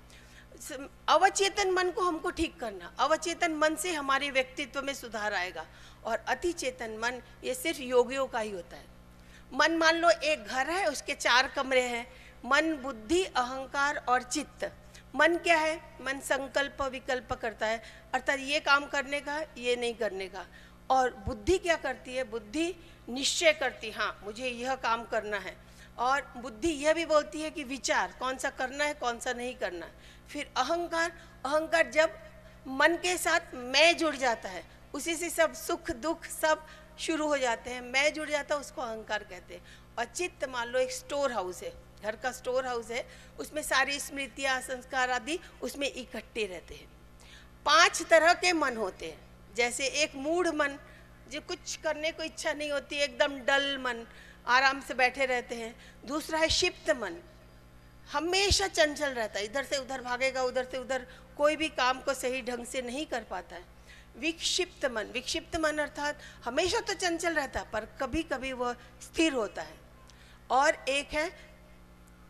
अवचेतन 1.10 1.72
मन 1.72 1.92
को 1.92 2.02
हमको 2.02 2.30
ठीक 2.30 2.60
करना, 2.60 2.92
अवचेतन 3.00 3.56
मन 3.56 3.76
से 3.76 3.94
हमारे 3.94 4.30
व्यक्तित्व 4.32 4.82
में 4.82 4.94
सुधार 4.94 5.34
आएगा 5.34 5.66
और 6.06 6.24
अति 6.28 6.52
चेतन 6.54 6.98
मन 6.98 7.22
ये 7.44 7.54
सिर्फ़ 7.54 7.82
योगियों 7.82 8.26
का 8.28 8.40
ही 8.40 8.52
होता 8.52 8.78
है। 8.78 8.86
मन 9.54 9.76
मान 9.78 9.96
लो 9.96 10.10
एक 10.10 10.46
घर 10.46 10.70
है, 10.70 10.86
उसके 10.86 11.14
चार 11.14 11.48
कमरे 11.48 11.82
हैं, 11.82 12.08
मन 12.46 12.74
बुद्धि, 12.76 13.24
अहंकार 13.24 14.04
और 14.10 14.24
चित्त। 14.24 14.72
मन 15.16 15.38
क्या 15.38 15.58
है? 15.58 15.76
मन 16.02 16.20
संकल्प 16.20 16.82
विकल्प 16.82 17.34
करता 17.34 17.68
है, 17.68 17.82
अर्थात 18.14 18.40
ये 18.40 18.60
काम 18.60 18.86
करने 18.86 19.20
का, 19.20 19.40
ये 19.58 19.76
नहीं 19.76 19.94
करने 19.94 20.28
का। 20.28 20.46
और 20.90 21.14
बुद्धि 21.28 21.58
क्या 21.58 21.76
करती 21.76 22.16
है? 22.16 22.24
बुद्धि 22.24 22.74
निश्चय 23.10 23.54
करती 23.54 23.92
हाँ 23.92 24.20
मुझे 24.24 24.48
यह 24.48 24.76
काम 24.78 25.04
करना 25.04 25.38
है। 25.38 25.56
और 25.98 26.22
बुद्धि 26.38 26.70
यह 26.70 26.94
भी 26.94 27.06
बोलती 27.06 27.42
है 27.42 27.50
कि 27.52 27.64
विचार, 27.64 28.14
कौन 28.20 28.38
सा 28.38 28.50
करना 28.50 28.84
है, 28.84 28.94
कौन 28.94 29.20
सा 29.20 29.34
नहीं 29.34 29.56
करना 29.56 29.90
फिर 30.30 30.52
अहंकार 30.58 31.12
अहंकार 31.46 31.90
जब 31.92 32.18
मन 32.68 32.96
के 32.96 33.18
साथ 33.18 33.54
मैं 33.54 33.98
जुड़ 33.98 34.16
जाता 34.16 34.50
है, 34.50 34.64
उसी 34.94 35.16
से 35.16 35.30
सब 35.30 35.54
सुख, 35.54 35.92
दुख 35.92 36.26
सब 36.26 36.66
शुरू 37.00 37.28
हो 37.28 37.38
जाते 37.38 37.70
हैं। 37.70 37.82
मैं 37.82 38.14
जुड़ 38.14 38.30
जाता 38.30 38.56
उसको 38.56 38.82
अहंकार 38.82 39.24
कहते 39.24 39.54
हैं। 39.54 39.62
और 39.98 40.06
चित्त, 40.06 40.48
मान 40.50 40.68
लो 40.68 40.80
एक 40.80 40.92
स्टोर 40.92 41.32
हाउस 41.32 41.62
है, 41.64 41.72
घर 42.04 42.16
का 42.16 42.32
स्टोर 42.32 42.66
हाउस 42.66 42.92
है, 42.92 43.06
उसमें 43.40 43.62
सारी 43.62 44.00
स्मृतियाँ, 44.00 44.60
संस्कार 44.62 45.10
आदि 45.10 45.40
उसमें 45.62 45.92
इकट्ठे 45.92 46.46
रहते 46.46 46.76
हैं। 46.76 46.88
पाँच 47.66 48.02
तरह 48.02 48.34
के 48.34 48.54
मन 48.54 48.78
होते 48.78 49.06
हैं, 49.06 49.20
जैसे 49.56 49.88
एक 50.04 50.16
मूढ़ 50.16 50.48
मन, 50.48 50.78
जो 51.32 51.42
कुछ 51.42 51.76
करने 51.76 52.12
को 52.12 52.24
इच्छा 52.24 52.54
नहीं 52.54 52.72
होती, 52.72 52.96
एकदम 52.96 53.40
डल 53.40 53.78
मन 53.78 54.06
आराम 54.48 54.82
से 54.82 54.94
बैठे 54.94 55.26
रहते 55.26 55.56
हैं। 55.56 55.76
दूसरा 56.06 56.40
है 56.40 56.48
क्षिप्त 56.48 56.90
मन। 56.90 57.16
हमेशा 58.12 58.68
चंचल 58.68 59.10
रहता 59.10 59.40
है। 59.40 59.46
इधर 59.46 59.64
से 59.64 59.78
उधर 59.78 60.02
भागेगा, 60.02 60.44
उधर 60.44 60.64
से 60.64 60.78
उधर 60.78 61.08
कोई 61.38 61.56
भी 61.56 61.70
काम 61.70 62.02
को 62.02 62.14
सही 62.14 62.42
ढंग 62.42 62.66
से 62.66 62.82
नहीं 62.82 63.06
कर 63.06 63.24
पाता 63.24 63.56
है। 63.56 63.66
विक्षिप्त 64.18 64.86
मन। 64.86 65.04
विक्षिप्त 65.04 65.56
मन 65.56 65.78
अर्थात 65.78 66.20
हमेशा 66.46 66.80
तो 66.80 66.94
चंचल 66.94 67.34
रहता 67.34 67.60
है, 67.60 67.66
पर 67.72 67.86
कभी 67.86 68.24
कभी 68.24 68.54
वह 68.54 68.74
स्थिर 69.02 69.34
होता 69.34 69.62
है। 69.62 69.78
और 70.52 70.86
एक 70.90 71.08
है 71.08 71.56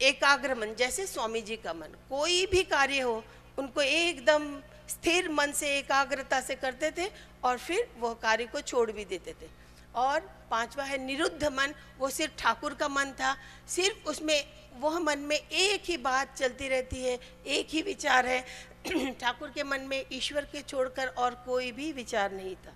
एकाग्र 0.02 0.56
मन, 0.56 0.74
जैसे 0.74 1.08
स्वामी 1.08 1.42
जी 1.42 1.56
का 1.56 1.74
मन। 1.74 1.88
कोई 2.10 2.46
भी 2.46 2.64
कार्य 2.64 3.00
हो, 3.00 3.24
उनको 3.60 3.82
एकदम 3.82 4.62
स्थिर 4.90 5.30
मन 5.30 5.52
से 5.52 5.78
एकाग्रता 5.78 6.42
से 6.42 6.56
करते 6.56 6.92
थे 6.92 7.12
और 7.44 7.58
फिर 7.58 7.92
वह 7.98 8.14
कार्य 8.14 8.46
को 8.46 8.62
छोड़ 8.62 8.92
भी 8.92 9.06
देते 9.06 9.34
थे। 9.34 9.65
और 9.96 10.20
पांचवा 10.52 10.84
है 10.84 10.98
निरुद्ध 10.98 11.44
मन, 11.44 11.74
वो 12.00 12.10
सिर्फ़ 12.10 12.34
ठाकुर 12.38 12.74
का 12.74 12.88
मन 12.88 13.12
था। 13.12 13.36
सिर्फ़ 13.68 14.10
उसमें, 14.10 14.44
वह 14.80 15.00
मन 15.00 15.20
में 15.20 15.38
एक 15.38 15.84
ही 15.86 15.98
बात 15.98 16.36
चलती 16.38 16.68
रहती 16.68 17.04
है, 17.04 17.20
एक 17.48 17.68
ही 17.70 17.82
विचार 17.82 18.26
है। 18.26 18.46
ठाकुर 19.22 19.50
के 19.50 19.64
मन 19.64 19.82
में 19.82 20.06
ईश्वर 20.12 20.46
के 20.46 20.62
छोड़कर 20.62 21.08
और 21.08 21.36
कोई 21.46 21.72
भी 21.72 21.92
विचार 21.92 22.32
नहीं 22.32 22.56
था। 22.56 22.74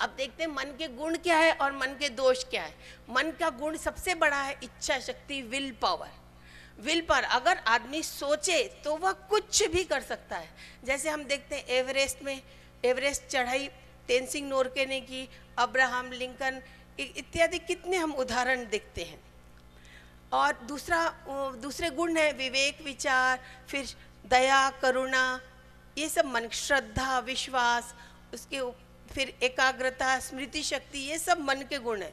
अब 0.00 0.14
देखते 0.16 0.42
हैं, 0.42 0.50
मन 0.50 0.74
के 0.78 0.88
गुण 0.88 1.16
क्या 1.16 1.36
है 1.36 1.52
और 1.52 1.72
मन 1.72 1.96
के 2.00 2.08
दोष 2.08 2.44
क्या 2.44 2.62
है। 2.62 2.74
मन 3.10 3.32
का 3.40 3.50
गुण 3.50 3.76
सबसे 3.76 4.14
बड़ा 4.14 4.42
है 4.42 4.58
इच्छा 4.62 4.98
शक्ति 4.98 5.42
विल 5.42 5.70
पावर 5.72 6.10
विल 6.80 7.00
पर 7.00 7.22
अगर 7.22 7.58
आदमी 7.66 8.02
सोचे 8.02 8.62
तो 8.84 8.96
वह 8.96 9.12
कुछ 9.12 9.62
भी 9.68 9.84
कर 9.84 10.00
सकता 10.00 10.36
है। 10.36 10.48
जैसे 10.84 11.08
हम 11.08 11.22
देखते 11.24 11.56
हैं 11.56 11.66
एवरेस्ट 11.66 12.22
में 12.22 12.42
एवरेस्ट 12.84 13.26
चढ़ाई 13.26 13.68
तेनसिंग 14.08 14.48
नोरके 14.48 14.86
ने 14.86 15.00
की, 15.00 15.28
अब्राहम 15.58 16.12
लिंकन 16.12 16.62
इत्यादि 17.00 17.58
कितने 17.58 17.96
हम 17.96 18.12
उदाहरण 18.12 18.68
देखते 18.68 19.02
हैं। 19.02 19.20
और 20.32 20.52
दूसरा 20.52 21.00
दूसरे 21.62 21.90
गुण 21.90 22.16
है 22.16 22.32
विवेक, 22.32 22.82
विचार, 22.82 23.40
फिर 23.68 23.94
दया, 24.26 24.70
करुणा, 24.70 25.40
ये 25.98 26.08
सब 26.08 26.26
मन, 26.26 26.48
श्रद्धा, 26.48 27.18
विश्वास, 27.18 27.94
उसके 28.34 28.60
फिर 29.14 29.38
एकाग्रता, 29.42 30.18
स्मृति 30.18 30.62
शक्ति, 30.62 30.98
ये 30.98 31.18
सब 31.18 31.40
मन 31.40 31.62
के 31.70 31.78
गुण 31.78 32.02
है। 32.02 32.12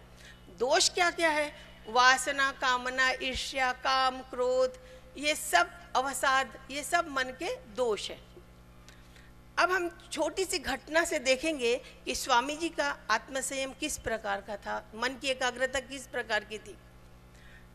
दोष 0.59 0.89
क्या 0.89 1.12
क्या 1.12 1.29
है? 1.29 1.51
वासना, 1.88 2.51
कामना, 2.51 3.09
ईर्ष्या, 3.23 3.71
काम, 3.71 4.21
क्रोध, 4.21 4.77
ये 5.17 5.35
सब 5.35 5.69
अवसाद, 5.95 6.53
ये 6.71 6.83
सब 6.83 7.07
मन 7.09 7.35
के 7.39 7.55
दोष 7.55 8.09
है। 8.12 8.32
अब 9.57 9.72
हम 9.72 9.89
छोटी 10.12 10.43
सी 10.45 10.60
घटना 10.60 11.03
से 11.05 11.19
देखेंगे 11.19 11.75
कि 12.05 12.15
स्वामी 12.15 12.55
जी 12.55 12.69
का 12.69 12.88
आत्मसंयम 13.12 13.74
किस 13.79 13.98
प्रकार 13.98 14.41
का 14.41 14.55
था, 14.57 14.83
मन 14.95 15.17
की 15.22 15.27
एकाग्रता 15.27 15.79
किस 15.81 16.07
प्रकार 16.07 16.43
की 16.43 16.57
थी। 16.57 16.75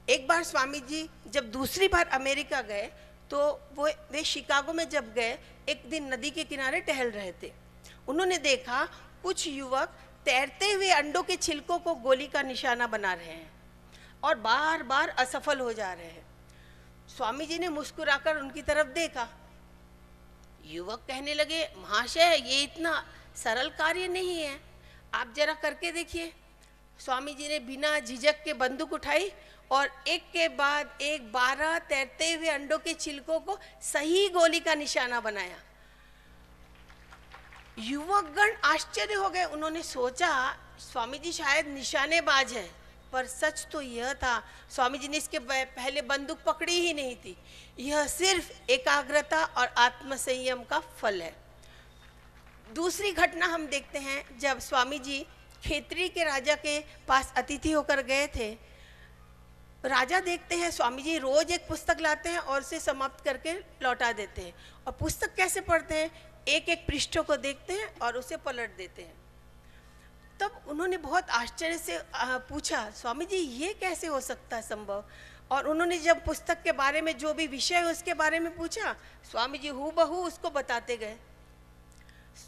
एक 0.08 0.26
बार 0.28 0.42
स्वामी 0.44 0.80
जी 0.80 1.08
जब 1.28 1.50
दूसरी 1.50 1.88
बार 1.88 2.06
अमेरिका 2.08 2.61
गए 2.62 2.90
तो 3.30 3.38
वो, 3.75 3.88
वे 4.12 4.25
शिकागो 4.25 4.73
में 4.73 4.88
जब 4.88 5.12
गए, 5.14 5.38
एक 5.68 5.82
दिन 5.90 6.12
नदी 6.12 6.30
के 6.30 6.44
किनारे 6.44 6.80
टहल 6.80 7.11
रहे 7.11 7.32
थे। 7.42 7.52
उन्होंने 8.08 8.38
देखा 8.38 8.85
कुछ 9.23 9.47
युवक 9.47 9.97
तैरते 10.25 10.70
हुए 10.73 10.88
अंडों 10.90 11.23
के 11.23 11.37
छिलकों 11.37 11.78
को 11.78 11.94
गोली 11.97 12.26
का 12.26 12.42
निशाना 12.42 12.87
बना 12.87 13.12
रहे 13.14 13.26
हैं 13.26 13.50
और 14.25 14.35
बार 14.37 14.82
बार 14.82 15.08
असफल 15.18 15.61
हो 15.61 15.73
जा 15.73 15.92
रहे 15.92 16.06
हैं। 16.06 16.26
स्वामी 17.08 17.47
जी 17.47 17.58
ने 17.58 17.68
मुस्कुराकर 17.70 18.37
उनकी 18.37 18.62
तरफ़ 18.62 18.88
देखा 18.94 19.28
युवक 20.68 20.98
कहने 20.98 21.34
लगे, 21.34 21.68
महाशय, 21.76 22.42
ये 22.46 22.62
इतना 22.62 23.04
सरल 23.37 23.68
कार्य 23.68 24.08
नहीं 24.08 24.38
है। 24.42 24.60
आप 25.14 25.32
जरा 25.37 25.52
करके 25.52 25.92
देखिए। 25.92 26.32
स्वामी 26.98 27.34
जी 27.34 27.48
ने 27.48 27.58
बिना 27.58 27.98
झिझक 28.00 28.42
के 28.44 28.52
बंदूक 28.52 28.92
उठाई 28.92 29.32
और 29.70 29.90
एक 30.08 30.22
के 30.22 30.48
बाद 30.48 30.98
एक 31.00 31.32
बारह 31.32 31.78
तैरते 31.78 32.32
हुए 32.32 32.48
अंडों 32.48 32.78
के 32.78 32.94
छिलकों 32.94 33.40
को 33.40 33.58
सही 33.82 34.28
गोली 34.28 34.60
का 34.60 34.75
निशाना 34.75 35.20
बनाया। 35.20 35.58
युवकगण 37.78 38.56
आश्चर्य 38.64 39.14
हो 39.14 39.28
गए। 39.30 39.44
उन्होंने 39.44 39.82
सोचा, 39.82 40.58
स्वामी 40.78 41.18
जी, 41.18 41.32
शायद 41.32 41.66
निशानेबाज 41.66 42.52
है। 42.52 42.77
पर 43.12 43.26
सच 43.26 43.66
तो 43.72 43.80
यह 43.80 44.12
था, 44.14 44.38
स्वामी 44.70 44.98
जी 44.98 45.08
ने 45.08 45.16
इसके 45.16 45.38
पहले 45.38 46.02
बंदूक 46.02 46.38
पकड़ी 46.46 46.72
ही 46.72 46.92
नहीं 46.94 47.16
थी। 47.16 47.36
यह 47.80 48.06
सिर्फ़ 48.06 48.70
एकाग्रता 48.70 49.44
और 49.44 49.66
आत्मसंयम 49.66 50.62
का 50.62 50.80
फल 50.80 51.22
है। 51.22 51.34
दूसरी 52.74 53.12
घटना 53.12 53.46
हम 53.46 53.66
देखते 53.66 53.98
हैं, 53.98 54.38
जब 54.38 54.58
स्वामी 54.58 54.98
जी 54.98 55.26
खेतरी 55.64 56.08
के 56.08 56.24
राजा 56.24 56.54
के 56.54 56.78
पास 57.08 57.32
अतिथि 57.36 57.72
होकर 57.72 58.02
गए 58.02 58.26
थे। 58.26 58.50
राजा 59.84 60.20
देखते 60.20 60.54
हैं, 60.54 60.70
स्वामी 60.70 61.02
जी 61.02 61.18
रोज 61.18 61.50
एक 61.50 61.66
पुस्तक 61.68 61.96
लाते 62.00 62.28
हैं 62.28 62.38
और 62.38 62.60
उसे 62.60 62.80
समाप्त 62.80 63.24
करके 63.24 63.52
लौटा 63.82 64.12
देते 64.12 64.42
हैं। 64.42 64.54
और 64.86 64.92
पुस्तक 64.92 65.34
कैसे 65.34 65.60
पढ़ते 65.60 65.94
हैं? 65.94 66.10
एक 66.48 66.68
एक 66.68 66.86
पृष्ठों 66.86 67.22
को 67.24 67.36
देखते 67.36 67.72
हैं 67.72 67.98
और 67.98 68.16
उसे 68.16 68.36
पलट 68.36 68.76
देते 68.76 69.02
हैं। 69.02 69.17
तब 70.40 70.64
उन्होंने 70.68 70.97
बहुत 70.97 71.30
आश्चर्य 71.30 71.78
से 71.78 71.99
पूछा 72.49 72.90
स्वामी 72.90 73.25
जी 73.26 73.37
ये 73.37 73.73
कैसे 73.75 74.07
हो 74.07 74.21
सकता 74.21 74.57
है 74.57 74.62
संभव? 74.62 75.04
और 75.50 75.68
उन्होंने 75.68 75.99
जब 75.99 76.25
पुस्तक 76.25 76.62
के 76.62 76.73
बारे 76.73 77.00
में, 77.00 77.16
जो 77.18 77.33
भी 77.35 77.47
विषय 77.47 77.75
है 77.75 77.85
उसके 77.85 78.14
बारे 78.14 78.38
में 78.38 78.54
पूछा 78.57 78.92
स्वामी 79.30 79.59
जी 79.59 79.68
हु 79.68 79.90
बहू 79.90 80.23
उसको 80.25 80.50
बताते 80.50 80.97
गए। 80.97 81.16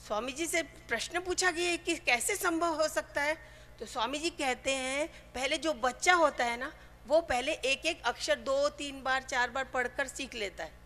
स्वामी 0.07 0.33
जी 0.33 0.47
से 0.47 0.63
प्रश्न 0.63 1.21
पूछा 1.21 1.51
गया 1.51 1.77
कि 1.77 1.97
कैसे 1.97 2.37
संभव 2.37 2.81
हो 2.83 2.89
सकता 2.89 3.23
है? 3.23 3.35
तो 3.81 3.87
स्वामी 3.87 4.19
जी 4.19 4.31
कहते 4.31 4.71
हैं, 4.71 5.07
पहले 5.35 5.57
जो 5.59 5.73
बच्चा 5.75 6.15
होता 6.15 6.45
है 6.45 6.57
ना, 6.57 6.73
वो 7.07 7.21
पहले 7.21 7.53
एक 7.53 7.87
एक 7.87 8.03
अक्षर 8.03 8.39
दो, 8.39 8.69
तीन 8.69 9.03
बार, 9.03 9.23
चार 9.23 9.51
बार 9.51 9.65
पढ़कर 9.65 10.09
सीख 10.09 10.35
लेता 10.35 10.65
है। 10.65 10.80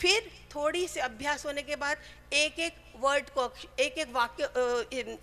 फिर 0.00 0.30
थोड़ी 0.54 0.86
से 0.88 1.00
अभ्यास 1.00 1.46
होने 1.46 1.62
के 1.62 1.76
बाद 1.76 1.96
एक 2.34 2.58
एक 2.58 2.76
वर्ड 3.00 3.28
को 3.30 3.52
एक 3.80 3.98
एक 3.98 4.12
वाक्य 4.12 4.44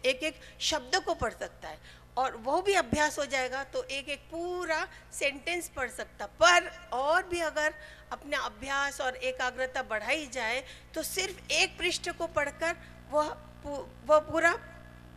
एक 0.05 0.23
एक 0.23 0.39
शब्द 0.61 0.95
को 1.05 1.13
पढ़ 1.15 1.33
सकता 1.33 1.69
है। 1.69 2.05
और 2.17 2.35
वो 2.43 2.61
भी 2.61 2.73
अभ्यास 2.75 3.17
हो 3.19 3.25
जाएगा 3.25 3.63
तो 3.63 3.83
एक 3.83 4.07
एक 4.09 4.19
पूरा 4.31 4.87
सेंटेंस 5.13 5.67
पढ़ 5.75 5.89
सकता। 5.89 6.25
पर 6.41 6.69
और 6.93 7.27
भी 7.27 7.39
अगर 7.41 7.73
अपना 8.11 8.37
अभ्यास 8.39 8.99
और 9.01 9.15
एकाग्रता 9.23 9.83
बढ़ाई 9.83 10.25
जाए 10.33 10.63
तो 10.95 11.03
सिर्फ़ 11.05 11.51
एक 11.53 11.77
पृष्ठ 11.77 12.09
को 12.17 12.27
पढ़कर 12.29 12.75
वह 13.11 13.35
वह 14.07 14.19
पूरा 14.21 14.53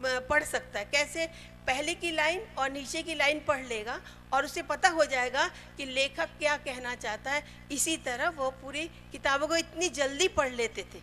पढ़ 0.02 0.44
सकता 0.44 0.78
है। 0.78 0.84
कैसे? 0.86 1.28
पहले 1.66 1.94
की 1.94 2.10
लाइन 2.10 2.40
और 2.58 2.70
नीचे 2.70 3.02
की 3.02 3.14
लाइन 3.14 3.40
पढ़ 3.40 3.64
लेगा 3.66 4.00
और 4.32 4.44
उसे 4.44 4.62
पता 4.62 4.88
हो 4.88 5.04
जाएगा 5.04 5.46
कि 5.76 5.84
लेखक 5.84 6.28
क्या 6.38 6.56
कहना 6.56 6.94
चाहता 6.94 7.30
है। 7.30 7.44
इसी 7.72 7.96
तरह 7.96 8.28
वो 8.28 8.50
पूरी 8.50 8.86
किताबों 9.12 9.48
को 9.48 9.56
इतनी 9.56 9.88
जल्दी 9.88 10.28
पढ़ 10.28 10.52
लेते 10.52 10.82
थे। 10.94 11.02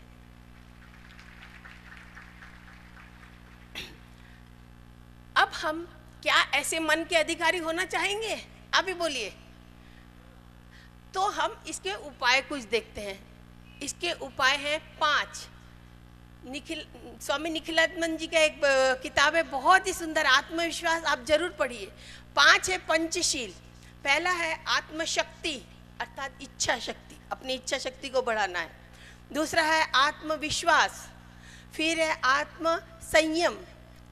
अब 5.35 5.51
हम 5.53 5.83
क्या 6.23 6.41
ऐसे 6.53 6.79
मन 6.79 7.03
के 7.03 7.15
अधिकारी 7.15 7.57
होना 7.57 7.85
चाहेंगे? 7.85 8.35
आप 8.73 8.87
ही 8.87 8.93
बोलिए। 8.93 9.29
तो 11.13 11.27
हम 11.31 11.63
इसके 11.67 11.93
उपाय 11.93 12.41
कुछ 12.41 12.63
देखते 12.63 13.01
हैं। 13.01 13.19
इसके 13.79 14.11
उपाय 14.11 14.55
हैं 14.55 14.79
पाँच। 14.99 15.47
निखिल, 16.47 16.83
स्वामी 17.21 17.49
निखिलात्मन 17.49 18.15
जी 18.17 18.27
का 18.27 18.39
एक 18.39 18.59
किताब 19.03 19.35
है, 19.35 19.43
बहुत 19.45 19.87
ही 19.87 19.93
सुंदर, 19.93 20.25
आत्मविश्वास, 20.27 21.03
आप 21.05 21.25
ज़रूर 21.27 21.49
पढ़िए। 21.59 21.91
पाँच 22.35 22.69
है 22.69 22.77
पंचशील। 22.87 23.51
पहला 24.03 24.31
है 24.31 24.53
आत्मशक्ति, 24.69 25.53
अर्थात 26.01 26.41
इच्छा 26.41 26.77
शक्ति 26.79 27.15
अपनी 27.31 27.53
इच्छा 27.53 27.77
शक्ति 27.79 28.09
को 28.09 28.21
बढ़ाना 28.21 28.59
है। 28.59 28.69
दूसरा 29.33 29.63
है 29.63 29.81
आत्मविश्वास, 29.97 31.07
फिर 31.73 31.99
है 31.99 32.19
आत्म 32.25 32.75
संयम 33.03 33.57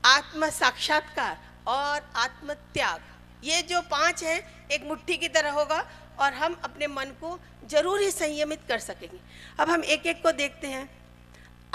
आत्म 0.04 0.50
साक्षात्कार 0.52 1.38
और 1.68 2.02
आत्म 2.18 2.54
त्याग 2.74 3.46
ये 3.46 3.62
जो 3.64 3.82
पाँच 3.84 4.24
है, 4.24 4.38
एक 4.72 4.84
मुट्ठी 4.84 5.18
की 5.18 5.28
तरह 5.30 5.52
होगा 5.52 5.80
और 6.20 6.34
हम 6.34 6.60
अपने 6.64 6.88
मन 6.88 7.12
को 7.22 7.40
ज़रूर 7.70 8.02
ही 8.02 8.12
संयमित 8.12 8.60
कर 8.68 8.80
सकेंगे। 8.80 9.20
अब 9.60 9.70
हम 9.70 9.84
एक 9.86 10.06
एक 10.06 10.22
को 10.24 10.32
देखते 10.34 10.68
हैं। 10.68 10.90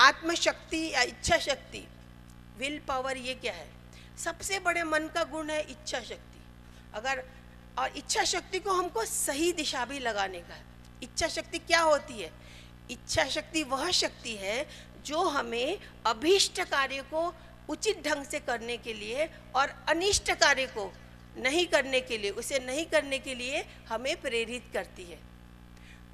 आत्मशक्ति 0.01 0.87
या 0.93 1.03
इच्छा 1.03 1.39
शक्ति 1.39 1.87
विल 2.59 2.79
पावर 2.89 3.17
ये 3.17 3.35
क्या 3.35 3.53
है? 3.53 3.69
सबसे 4.25 4.59
बड़े 4.59 4.83
मन 4.83 5.09
का 5.15 5.25
गुण 5.25 5.51
है 5.51 5.61
इच्छा 5.63 6.01
शक्ति 6.01 6.41
अगर, 6.95 7.23
और 7.79 7.97
इच्छा 7.97 8.25
शक्ति 8.25 8.59
को 8.59 8.73
हमको 8.73 9.05
सही 9.05 9.53
दिशा 9.53 9.85
भी 9.85 9.99
लगाने 9.99 10.39
का 10.39 10.55
है। 10.55 10.65
इच्छा 11.03 11.29
शक्ति 11.29 11.59
क्या 11.59 11.81
होती 11.81 12.21
है? 12.21 12.31
इच्छा 12.91 13.25
शक्ति 13.25 13.63
वह 13.63 13.91
शक्ति 13.91 14.35
है 14.37 14.67
जो 15.07 15.23
हमें 15.29 15.79
अभीष्ट 16.07 16.61
कार्य 16.61 17.03
को 17.13 17.33
उचित 17.69 18.03
ढंग 18.07 18.25
से 18.25 18.39
करने 18.41 18.77
के 18.77 18.93
लिए 18.95 19.29
और 19.55 19.75
अनिष्ट 19.89 20.31
कार्य 20.33 20.67
को 20.67 20.93
नहीं 21.37 21.67
करने 21.67 22.01
के 22.01 22.19
लिए, 22.19 22.31
उसे 22.31 22.59
नहीं 22.59 22.85
करने 22.87 23.19
के 23.19 23.35
लिए 23.35 23.65
हमें 23.89 24.21
प्रेरित 24.21 24.65
करती 24.73 25.05
है। 25.05 25.19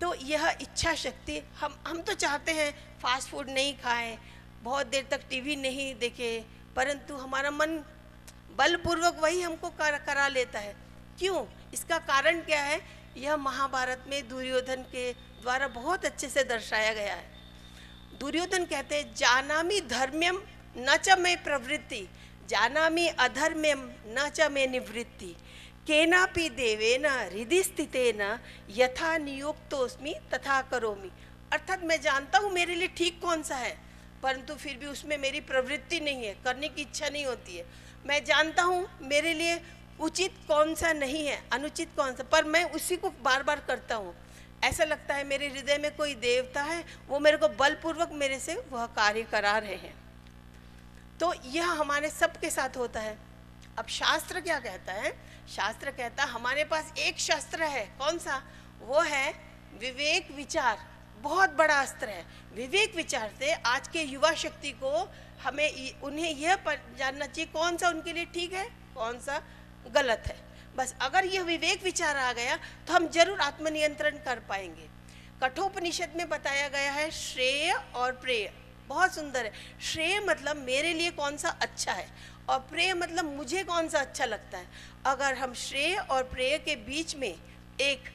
तो 0.00 0.14
यह 0.22 0.48
इच्छा 0.60 0.94
शक्ति 0.94 1.38
हम 1.60 1.76
हम 1.86 2.00
तो 2.02 2.14
चाहते 2.14 2.52
हैं 2.52 2.70
फास्ट 3.02 3.28
फ़ूड 3.28 3.50
नहीं 3.50 3.72
खाएँ 3.78 4.16
बहुत 4.62 4.86
देर 4.86 5.06
तक 5.10 5.20
टीवी 5.30 5.56
नहीं 5.56 5.94
देखें 5.94 6.44
परंतु 6.74 7.16
हमारा 7.16 7.50
मन 7.50 7.78
बलपूर्वक 8.58 9.18
वही 9.22 9.40
हमको 9.40 9.68
कर, 9.70 9.98
करा 9.98 10.26
लेता 10.28 10.58
है। 10.58 10.74
क्यों? 11.18 11.44
इसका 11.74 11.98
कारण 11.98 12.40
क्या 12.40 12.60
है? 12.62 12.80
यह 13.16 13.36
महाभारत 13.36 14.04
में 14.08 14.28
दुर्योधन 14.28 14.82
के 14.92 15.12
द्वारा 15.12 15.68
बहुत 15.68 16.04
अच्छे 16.04 16.28
से 16.28 16.44
दर्शाया 16.44 16.92
गया 16.94 17.14
है। 17.14 18.18
दुर्योधन 18.20 18.64
कहते 18.64 18.96
हैं 18.96 19.14
जानामी 19.14 19.80
धर्म्यम 19.80 20.42
न 20.78 20.96
च 20.96 21.18
मैं 21.18 21.36
प्रवृत्ति 21.44 22.06
जानामी 22.48 23.06
अधर्म्यम 23.08 23.88
न 24.08 24.28
च 24.28 24.50
मैं 24.50 24.66
निवृत्ति। 24.66 25.34
केनापि 25.86 26.48
देवेन 26.50 27.04
हृदय 27.06 27.62
स्थितेन 27.62 28.20
यथा 28.76 29.16
नियोक्तोस्मि 29.18 30.14
तथा 30.32 30.60
करोमि। 30.70 31.10
अर्थात 31.52 31.84
मैं 31.84 32.00
जानता 32.00 32.38
हूँ 32.38 32.50
मेरे 32.52 32.74
लिए 32.74 32.88
ठीक 32.96 33.20
कौन 33.22 33.42
सा 33.42 33.56
है, 33.56 33.76
परंतु 34.22 34.54
फिर 34.54 34.76
भी 34.76 34.86
उसमें 34.86 35.16
मेरी 35.18 35.40
प्रवृत्ति 35.42 36.00
नहीं 36.00 36.24
है, 36.24 36.34
करने 36.44 36.68
की 36.68 36.82
इच्छा 36.82 37.08
नहीं 37.08 37.24
होती 37.26 37.56
है। 37.56 37.64
मैं 38.06 38.24
जानता 38.24 38.62
हूँ 38.62 38.86
मेरे 39.02 39.34
लिए 39.34 39.60
उचित 40.00 40.34
कौन 40.48 40.74
सा 40.74 40.92
नहीं 40.94 41.24
है, 41.26 41.38
अनुचित 41.52 41.88
कौन 41.96 42.14
सा, 42.14 42.22
पर 42.24 42.44
मैं 42.46 42.64
उसी 42.70 42.96
को 42.96 43.10
बार 43.22 43.42
बार 43.42 43.62
करता 43.68 43.94
हूँ। 43.94 44.14
ऐसा 44.64 44.84
लगता 44.84 45.14
है 45.14 45.24
मेरे 45.24 45.48
हृदय 45.48 45.78
में 45.78 45.90
कोई 45.96 46.14
देवता 46.16 46.62
है, 46.62 46.82
वो 47.08 47.18
मेरे 47.18 47.36
को 47.36 47.48
बलपूर्वक 47.54 48.10
मेरे 48.14 48.38
से 48.40 48.54
वह 48.70 48.86
कार्य 48.96 49.22
करा 49.30 49.56
रहे 49.58 49.76
हैं। 49.76 49.94
तो 51.20 51.32
यह 51.46 51.70
हमारे 51.72 52.10
सबके 52.10 52.50
साथ 52.50 52.76
होता 52.76 53.00
है। 53.00 53.16
अब 53.78 53.86
शास्त्र 53.88 54.40
क्या 54.40 54.58
कहता 54.60 54.92
है? 54.92 55.10
शास्त्र 55.48 55.90
कहता 55.92 56.24
हमारे 56.26 56.64
पास 56.64 56.92
एक 56.98 57.18
शस्त्र 57.20 57.62
है। 57.64 57.84
कौन 57.98 58.18
सा? 58.18 58.42
वो 58.82 59.00
है 59.02 59.28
विवेक 59.80 60.30
विचार। 60.36 60.78
बहुत 61.22 61.50
बड़ा 61.56 61.74
अस्त्र 61.74 62.08
है। 62.08 62.24
विवेक 62.54 62.96
विचार 62.96 63.30
से 63.38 63.52
आज 63.52 63.88
के 63.88 64.02
युवा 64.02 64.32
शक्ति 64.34 64.70
को 64.74 65.08
हमें 65.42 66.00
उन्हें 66.02 66.30
यह 66.30 66.56
जानना 66.98 67.26
चाहिए, 67.26 67.46
कौन 67.46 67.76
सा 67.76 67.88
उनके 67.88 68.12
लिए 68.12 68.24
ठीक 68.34 68.52
है, 68.52 68.64
कौन 68.94 69.18
सा 69.20 69.40
गलत 69.94 70.22
है। 70.26 70.36
बस 70.76 70.94
अगर 71.02 71.24
यह 71.26 71.42
विवेक 71.44 71.82
विचार 71.84 72.16
आ 72.16 72.32
गया 72.32 72.56
तो 72.56 72.92
हम 72.94 73.08
ज़रूर 73.10 73.40
आत्मनियंत्रण 73.42 74.16
कर 74.24 74.38
पाएँगे। 74.48 74.88
कठोपनिषद 75.42 76.12
में 76.16 76.28
बताया 76.28 76.68
गया 76.68 76.92
है, 76.92 77.10
श्रेय 77.12 77.72
और 77.72 78.12
प्रेय। 78.14 78.52
बहुत 78.88 79.14
सुंदर 79.14 79.44
है। 79.44 79.52
श्रेय 79.82 80.20
मतलब 80.20 80.56
मेरे 80.58 80.92
लिए 80.94 81.10
कौन 81.12 81.36
सा 81.36 81.48
अच्छा 81.62 81.92
है 81.92 82.08
और 82.48 82.58
प्रेय 82.70 82.92
मतलब 82.94 83.34
मुझे 83.36 83.62
कौन 83.64 83.88
सा 83.88 84.00
अच्छा 84.00 84.24
लगता 84.24 84.58
है? 84.58 84.66
अगर 85.06 85.34
हम 85.34 85.54
श्रेय 85.56 85.96
और 85.96 86.22
प्रेय 86.24 86.58
के 86.58 86.76
बीच 86.86 87.16
में 87.16 87.34
एक 87.80 88.14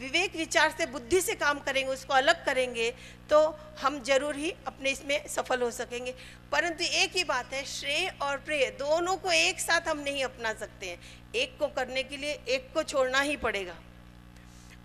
विवेक 0.00 0.36
विचार 0.36 0.70
से, 0.70 0.86
बुद्धि 0.86 1.20
से 1.20 1.34
काम 1.34 1.58
करेंगे, 1.60 1.90
उसको 1.92 2.14
अलग 2.14 2.44
करेंगे 2.46 2.90
तो 3.30 3.38
हम 3.80 3.98
ज़रूर 4.04 4.36
ही 4.36 4.50
अपने 4.66 4.90
इसमें 4.90 5.26
सफल 5.28 5.62
हो 5.62 5.70
सकेंगे। 5.70 6.14
परंतु 6.52 6.84
एक 6.84 7.16
ही 7.16 7.24
बात 7.24 7.52
है, 7.52 7.64
श्रेय 7.66 8.08
और 8.22 8.36
प्रेय 8.38 8.70
दोनों 8.78 9.16
को 9.16 9.30
एक 9.32 9.60
साथ 9.60 9.88
हम 9.88 9.98
नहीं 10.00 10.24
अपना 10.24 10.52
सकते 10.54 10.86
हैं। 10.86 10.98
एक 11.34 11.56
को 11.58 11.66
करने 11.68 12.02
के 12.02 12.16
लिए, 12.16 12.32
एक 12.32 12.72
को 12.74 12.82
छोड़ना 12.84 13.20
ही 13.20 13.36
पड़ेगा। 13.38 13.76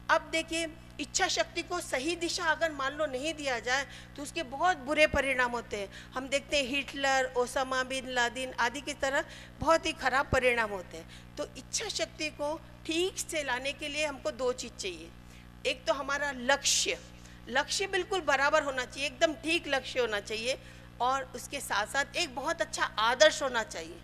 अब 0.09 0.29
देखिए 0.31 0.67
इच्छा 0.99 1.27
शक्ति 1.27 1.61
को 1.63 1.79
सही 1.81 2.15
दिशा 2.15 2.43
अगर 2.45 2.71
मान 2.71 2.93
लो 2.93 3.05
नहीं 3.07 3.33
दिया 3.33 3.59
जाए 3.59 3.85
तो 4.15 4.23
उसके 4.23 4.43
बहुत 4.45 4.77
बुरे 4.85 5.07
परिणाम 5.07 5.51
होते 5.51 5.77
हैं। 5.77 5.89
हम 6.13 6.27
देखते 6.27 6.57
हैं 6.57 6.65
हिटलर, 6.65 7.31
ओसामा 7.37 7.83
बिन 7.83 8.09
लादिन 8.11 8.53
आदि 8.59 8.81
की 8.81 8.93
तरह 8.95 9.23
बहुत 9.59 9.85
ही 9.85 9.93
खराब 9.95 10.29
परिणाम 10.31 10.69
होते 10.69 10.97
हैं। 10.97 11.35
तो 11.37 11.47
इच्छा 11.57 11.89
शक्ति 11.89 12.29
को 12.31 12.55
ठीक 12.85 13.19
से 13.19 13.43
लाने 13.43 13.73
के 13.73 13.87
लिए 13.87 14.05
हमको 14.05 14.31
दो 14.33 14.51
चीज़ 14.53 14.73
चाहिए। 14.73 15.09
एक 15.65 15.83
तो 15.87 15.93
हमारा 15.93 16.31
लक्ष्य 16.31 16.97
लक्ष्य 17.49 17.87
बिल्कुल 17.87 18.21
बराबर 18.21 18.63
होना 18.63 18.85
चाहिए, 18.85 19.07
एकदम 19.07 19.33
ठीक 19.35 19.67
लक्ष्य 19.67 19.99
होना 19.99 20.19
चाहिए 20.21 20.57
और 21.01 21.31
उसके 21.35 21.59
साथ 21.61 21.87
साथ 21.87 22.15
एक 22.15 22.35
बहुत 22.35 22.61
अच्छा 22.61 22.83
आदर्श 22.83 23.41
होना 23.43 23.63
चाहिए। 23.65 23.99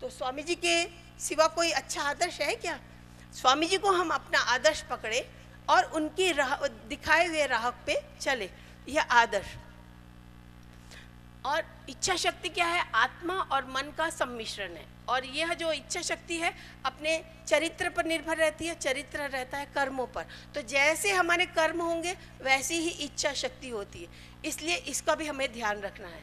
तो 0.00 0.08
स्वामी 0.10 0.42
जी 0.42 0.54
के 0.56 0.84
सिवा 1.20 1.46
कोई 1.48 1.70
अच्छा 1.72 2.02
आदर्श 2.02 2.40
है 2.40 2.54
क्या? 2.56 2.78
स्वामी 3.32 3.66
जी 3.66 3.76
को 3.76 3.90
हम 3.92 4.10
अपना 4.10 4.38
आदर्श 4.48 4.82
पकड़े 4.90 5.20
और 5.70 5.84
उनकी 5.84 6.32
राह, 6.32 6.66
दिखाए 6.66 7.26
हुए 7.26 7.46
राह 7.46 7.70
पे 7.70 8.02
चले। 8.20 8.50
यह 8.88 9.02
आदर्श 9.02 9.56
और 11.46 11.64
इच्छा 11.88 12.16
शक्ति 12.16 12.48
क्या 12.48 12.66
है? 12.66 12.84
आत्मा 12.94 13.34
और 13.34 13.64
मन 13.64 13.92
का 13.98 14.10
सम्मिश्रण 14.10 14.72
है। 14.72 14.86
और 15.08 15.24
यह 15.24 15.54
जो 15.54 15.72
इच्छा 15.72 16.00
शक्ति 16.02 16.36
है, 16.36 16.54
अपने 16.84 17.24
चरित्र 17.46 17.88
पर 17.88 18.04
निर्भर 18.04 18.36
रहती 18.36 18.66
है, 18.66 18.74
चरित्र 18.74 19.18
रहता 19.18 19.58
है 19.58 19.66
कर्मों 19.66 20.06
पर। 20.06 20.26
तो 20.54 20.62
जैसे 20.62 21.12
हमारे 21.12 21.46
कर्म 21.46 21.80
होंगे, 21.80 22.16
वैसी 22.42 22.74
ही 22.74 22.88
इच्छा 22.88 23.32
शक्ति 23.32 23.68
होती 23.68 24.02
है। 24.02 24.08
इसलिए 24.44 24.76
इसका 24.76 25.14
भी 25.14 25.26
हमें 25.26 25.52
ध्यान 25.52 25.80
रखना 25.80 26.08
है। 26.08 26.22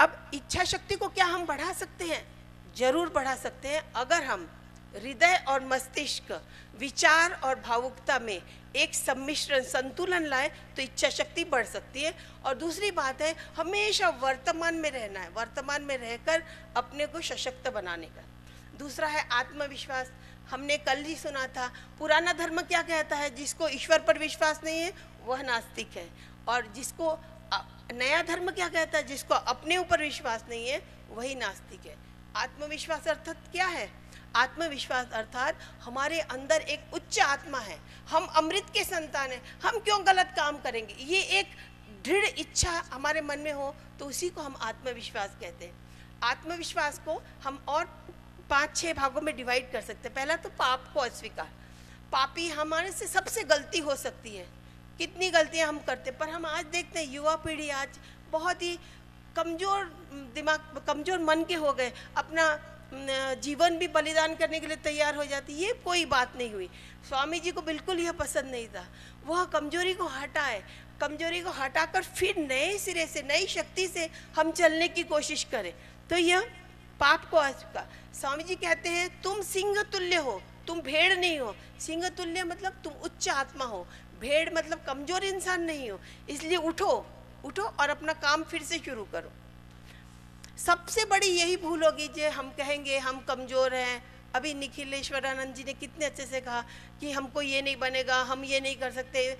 अब 0.00 0.30
इच्छा 0.34 0.64
शक्ति 0.64 0.96
को 0.96 1.08
क्या 1.08 1.24
हम 1.24 1.46
बढ़ा 1.46 1.72
सकते 1.72 2.04
हैं? 2.04 2.24
ज़रूर 2.76 3.08
बढ़ा 3.08 3.34
सकते 3.34 3.68
हैं। 3.68 3.92
अगर 3.92 4.24
हम 4.24 4.48
हृदय 4.96 5.44
और 5.48 5.64
मस्तिष्क, 5.64 6.46
विचार 6.78 7.32
और 7.32 7.60
भावुकता 7.60 8.18
में 8.18 8.42
एक 8.76 8.94
सम्मिश्रण 8.94 9.62
संतुलन 9.62 10.26
लाए 10.26 10.48
तो 10.48 10.82
इच्छा 10.82 11.08
शक्ति 11.08 11.44
बढ़ 11.44 11.66
सकती 11.66 12.02
है। 12.02 12.14
और 12.46 12.54
दूसरी 12.54 12.90
बात 12.90 13.22
है, 13.22 13.34
हमेशा 13.56 14.08
वर्तमान 14.08 14.74
में 14.74 14.90
रहना 14.90 15.20
है। 15.20 15.28
वर्तमान 15.28 15.82
में 15.82 15.98
रहकर 15.98 16.42
अपने 16.76 17.06
को 17.06 17.20
सशक्त 17.20 17.70
बनाने 17.70 18.06
का। 18.06 18.24
दूसरा 18.78 19.08
है 19.08 19.28
आत्मविश्वास। 19.32 20.12
हमने 20.48 20.76
कल 20.76 21.02
ही 21.04 21.14
सुना 21.14 21.46
था, 21.46 21.66
पुराना 21.98 22.32
धर्म 22.32 22.62
क्या 22.62 22.82
कहता 22.82 23.16
है? 23.16 23.34
जिसको 23.34 23.68
ईश्वर 23.68 23.98
पर 23.98 24.18
विश्वास 24.18 24.60
नहीं 24.64 24.80
है, 24.80 24.92
वह 25.24 25.42
नास्तिक 25.42 25.90
है। 25.96 26.10
और 26.48 26.66
जिसको 26.66 27.18
नया 27.92 28.22
धर्म 28.22 28.50
क्या 28.50 28.68
कहता 28.68 28.98
है? 28.98 29.06
जिसको 29.06 29.34
अपने 29.34 29.76
ऊपर 29.76 30.00
विश्वास 30.00 30.44
नहीं 30.48 30.68
है, 30.68 30.82
वही 31.10 31.34
नास्तिक 31.34 31.86
है। 31.86 31.96
आत्मविश्वास 32.36 33.08
अर्थात 33.08 33.36
क्या 33.52 33.66
है? 33.66 33.99
आत्मविश्वास 34.36 35.12
अर्थात 35.12 35.58
हमारे 35.82 36.20
अंदर 36.20 36.60
एक 36.62 36.94
उच्च 36.94 37.18
आत्मा 37.20 37.58
है। 37.60 37.78
हम 38.10 38.26
अमृत 38.36 38.70
के 38.74 38.84
संतान 38.84 39.30
हैं। 39.30 39.42
हम 39.62 39.78
क्यों 39.78 39.98
गलत 40.06 40.32
काम 40.36 40.58
करेंगे? 40.58 40.94
ये 40.94 41.20
एक 41.38 41.46
दृढ़ 42.04 42.24
इच्छा 42.24 42.70
हमारे 42.92 43.20
मन 43.22 43.38
में 43.38 43.52
हो 43.52 43.74
तो 43.98 44.06
उसी 44.06 44.28
को 44.28 44.42
हम 44.42 44.56
आत्मविश्वास 44.62 45.36
कहते 45.40 45.64
हैं। 45.64 45.74
आत्मविश्वास 46.24 46.98
को 46.98 47.20
हम 47.44 47.62
और 47.68 47.84
पाँच 48.50 48.76
छह 48.76 48.92
भागों 48.94 49.20
में 49.20 49.34
डिवाइड 49.36 49.70
कर 49.72 49.80
सकते 49.80 50.08
हैं। 50.08 50.14
पहला 50.14 50.36
तो 50.36 50.48
पाप 50.50 50.90
को 50.94 51.00
अस्वीकार। 51.00 51.50
पापी 52.12 52.48
हमारे 52.50 52.90
से 52.92 53.06
सबसे 53.08 53.42
गलती 53.44 53.78
हो 53.80 53.94
सकती 53.96 54.36
है। 54.36 54.46
कितनी 54.98 55.30
गलतियाँ 55.30 55.68
हम 55.68 55.78
करते 55.80 56.10
पर 56.12 56.28
हम 56.28 56.46
आज 56.46 56.64
देखते 56.66 56.98
हैं, 56.98 57.06
युवा 57.08 57.34
पीढ़ी 57.36 57.68
आज 57.72 57.98
बहुत 58.32 58.62
ही 58.62 58.78
कमज़ोर 59.36 59.84
दिमाग, 60.34 60.82
कमज़ोर 60.86 61.18
मन 61.20 61.44
के 61.44 61.54
हो 61.56 61.72
गए। 61.72 61.92
अपना 62.16 62.48
जीवन 62.92 63.76
भी 63.78 63.88
बलिदान 63.88 64.34
करने 64.34 64.60
के 64.60 64.66
लिए 64.66 64.76
तैयार 64.78 65.16
हो 65.16 65.24
जाती, 65.24 65.52
ये 65.54 65.72
कोई 65.84 66.04
बात 66.06 66.32
नहीं 66.36 66.52
हुई। 66.52 66.68
स्वामी 67.08 67.40
जी 67.40 67.50
को 67.50 67.62
बिल्कुल 67.62 67.98
यह 68.00 68.12
पसंद 68.12 68.50
नहीं 68.50 68.66
था। 68.68 68.84
वह 69.26 69.44
कमज़ोरी 69.52 69.94
को 69.94 70.06
हटाए, 70.08 70.62
कमज़ोरी 71.00 71.40
को 71.40 71.50
हटाकर 71.52 72.02
फिर 72.02 72.38
नए 72.38 72.76
सिरे 72.78 73.06
से, 73.06 73.22
नई 73.22 73.46
शक्ति 73.48 73.86
से 73.88 74.08
हम 74.36 74.50
चलने 74.52 74.88
की 74.88 75.02
कोशिश 75.04 75.44
करें। 75.52 75.72
तो 76.10 76.16
यह 76.16 76.40
पाप 77.00 77.24
को 77.30 77.40
का 77.74 77.86
स्वामी 78.14 78.44
जी 78.44 78.54
कहते 78.56 78.88
हैं, 78.88 79.08
तुम 79.22 79.40
सिंह 79.42 79.82
तुल्य 79.82 80.16
हो, 80.16 80.40
तुम 80.66 80.80
भेड़ 80.80 81.14
नहीं 81.14 81.38
हो। 81.38 81.54
सिंह 81.80 82.08
तुल्य 82.10 82.44
मतलब 82.44 82.72
तुम 82.84 82.92
उच्च 83.04 83.28
आत्मा 83.28 83.64
हो। 83.64 83.86
भेड़ 84.20 84.48
मतलब 84.54 84.84
कमज़ोर 84.86 85.24
इंसान 85.24 85.62
नहीं 85.62 85.90
हो। 85.90 85.98
इसलिए 86.30 86.56
उठो 86.58 87.06
उठो 87.44 87.62
और 87.62 87.90
अपना 87.90 88.12
काम 88.14 88.42
फिर 88.44 88.62
से 88.62 88.78
शुरू 88.78 89.04
करो। 89.12 89.30
सबसे 90.66 91.04
बड़ी 91.04 91.26
यही 91.26 91.56
भूल 91.56 91.84
होगी 91.84 92.08
जो 92.08 92.30
हम 92.30 92.50
कहेंगे, 92.50 92.98
हम 92.98 93.20
कमज़ोर 93.28 93.74
हैं। 93.74 94.02
अभी 94.34 94.52
निखिलेश्वरानंद 94.54 95.54
जी 95.54 95.64
ने 95.64 95.72
कितने 95.72 96.06
अच्छे 96.06 96.26
से 96.26 96.40
कहा 96.40 96.60
कि 97.00 97.12
हमको 97.12 97.42
ये 97.42 97.62
नहीं 97.62 97.76
बनेगा, 97.76 98.20
हम 98.22 98.44
ये 98.44 98.60
नहीं 98.60 98.76
कर 98.76 98.90
सकते। 98.92 99.38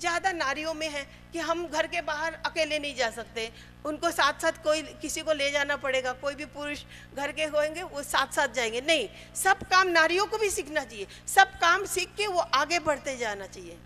ज़्यादा 0.00 0.32
नारियों 0.32 0.72
में 0.74 0.88
है 0.88 1.04
कि 1.32 1.38
हम 1.38 1.66
घर 1.66 1.86
के 1.86 2.00
बाहर 2.02 2.34
अकेले 2.46 2.78
नहीं 2.78 2.94
जा 2.94 3.10
सकते। 3.10 3.50
उनको 3.84 4.10
साथ 4.10 4.40
साथ 4.42 4.62
कोई, 4.64 4.82
किसी 4.82 5.22
को 5.22 5.32
ले 5.32 5.50
जाना 5.50 5.76
पड़ेगा। 5.76 6.12
कोई 6.12 6.34
भी 6.34 6.44
पुरुष 6.44 6.82
घर 7.16 7.32
के 7.32 7.44
होंगे, 7.44 7.82
वो 7.82 8.02
साथ 8.02 8.32
साथ 8.32 8.48
जाएँगे। 8.48 8.80
नहीं, 8.80 9.08
सब 9.34 9.62
काम 9.68 9.88
नारियों 9.88 10.26
को 10.26 10.38
भी 10.38 10.50
सीखना 10.50 10.84
चाहिए। 10.84 11.06
सब 11.26 11.58
काम 11.58 11.84
सीख 11.84 12.14
के 12.16 12.26
वो 12.26 12.40
आगे 12.40 12.78
बढ़ते 12.78 13.16
जाना 13.16 13.46
चाहिए। 13.46 13.78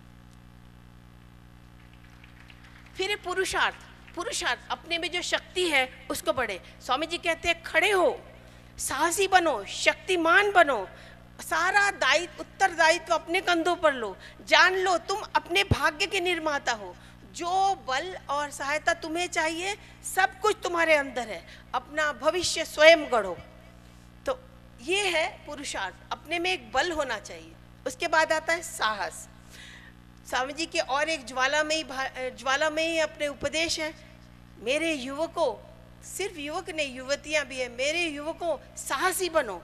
फिर 2.97 3.17
पुरुषार्थ। 3.25 3.90
पुरुषार्थ, 4.15 4.61
अपने 4.71 4.99
में 4.99 5.11
जो 5.11 5.23
शक्ति 5.23 5.69
है, 5.69 6.07
उसको 6.11 6.33
बढ़े। 6.33 6.61
स्वामी 6.87 7.07
जी 7.07 7.19
कहते 7.19 7.49
हैं, 7.49 7.63
खड़े 7.63 7.91
हो, 7.91 8.21
साहसी 8.79 9.29
बनो, 9.29 9.65
शक्तिमान 9.65 10.53
बनो, 10.53 10.89
सारा 11.41 11.91
दायित्व 11.91 12.41
उत्तरदायित्व 12.41 13.15
अपने 13.15 13.41
कंधों 13.41 13.77
पर 13.77 13.93
लो। 13.93 14.17
जान 14.47 14.75
लो, 14.75 14.99
तुम 14.99 15.23
अपने 15.37 15.65
भाग्य 15.65 16.07
के 16.07 16.21
निर्माता 16.21 16.73
हो। 16.73 16.97
जो 17.33 17.75
बल 17.75 18.19
और 18.31 18.51
सहायता 18.51 18.95
तुम्हें 18.95 19.27
चाहिए, 19.27 19.77
सब 20.15 20.41
कुछ 20.41 20.57
तुम्हारे 20.63 20.95
अंदर 20.95 21.29
है। 21.29 21.47
अपना 21.75 22.13
भविष्य 22.13 22.65
स्वयं 22.65 23.13
गढ़ो। 23.13 23.39
तो 24.27 24.41
ये 24.83 25.09
है 25.09 25.47
पुरुषार्थ। 25.47 25.95
अपने 26.13 26.39
में 26.39 26.53
एक 26.53 26.73
बल 26.73 26.93
होना 26.93 27.19
चाहिए। 27.19 27.53
उसके 27.87 28.09
बाद 28.09 28.33
आता 28.33 28.53
है 28.53 28.63
साहस। 28.63 29.29
स्वामी 30.31 30.53
जी 30.53 30.67
के 30.67 30.79
और 30.79 31.09
एक 31.09 31.27
ज्वालामयी 31.27 31.85
ज्वालामयी 32.17 32.99
अपने 32.99 33.29
उपदेश 33.29 33.81
हैं। 33.81 34.19
मेरे 34.63 34.93
युवकों, 34.93 35.53
सिर्फ़ 36.03 36.39
युवक 36.39 36.71
नहीं, 36.71 36.95
युवतियाँ 36.95 37.45
भी 37.45 37.57
है। 37.57 37.69
मेरे 37.69 38.03
युवकों, 38.03 38.77
साहसी 38.77 39.29
बनो। 39.29 39.63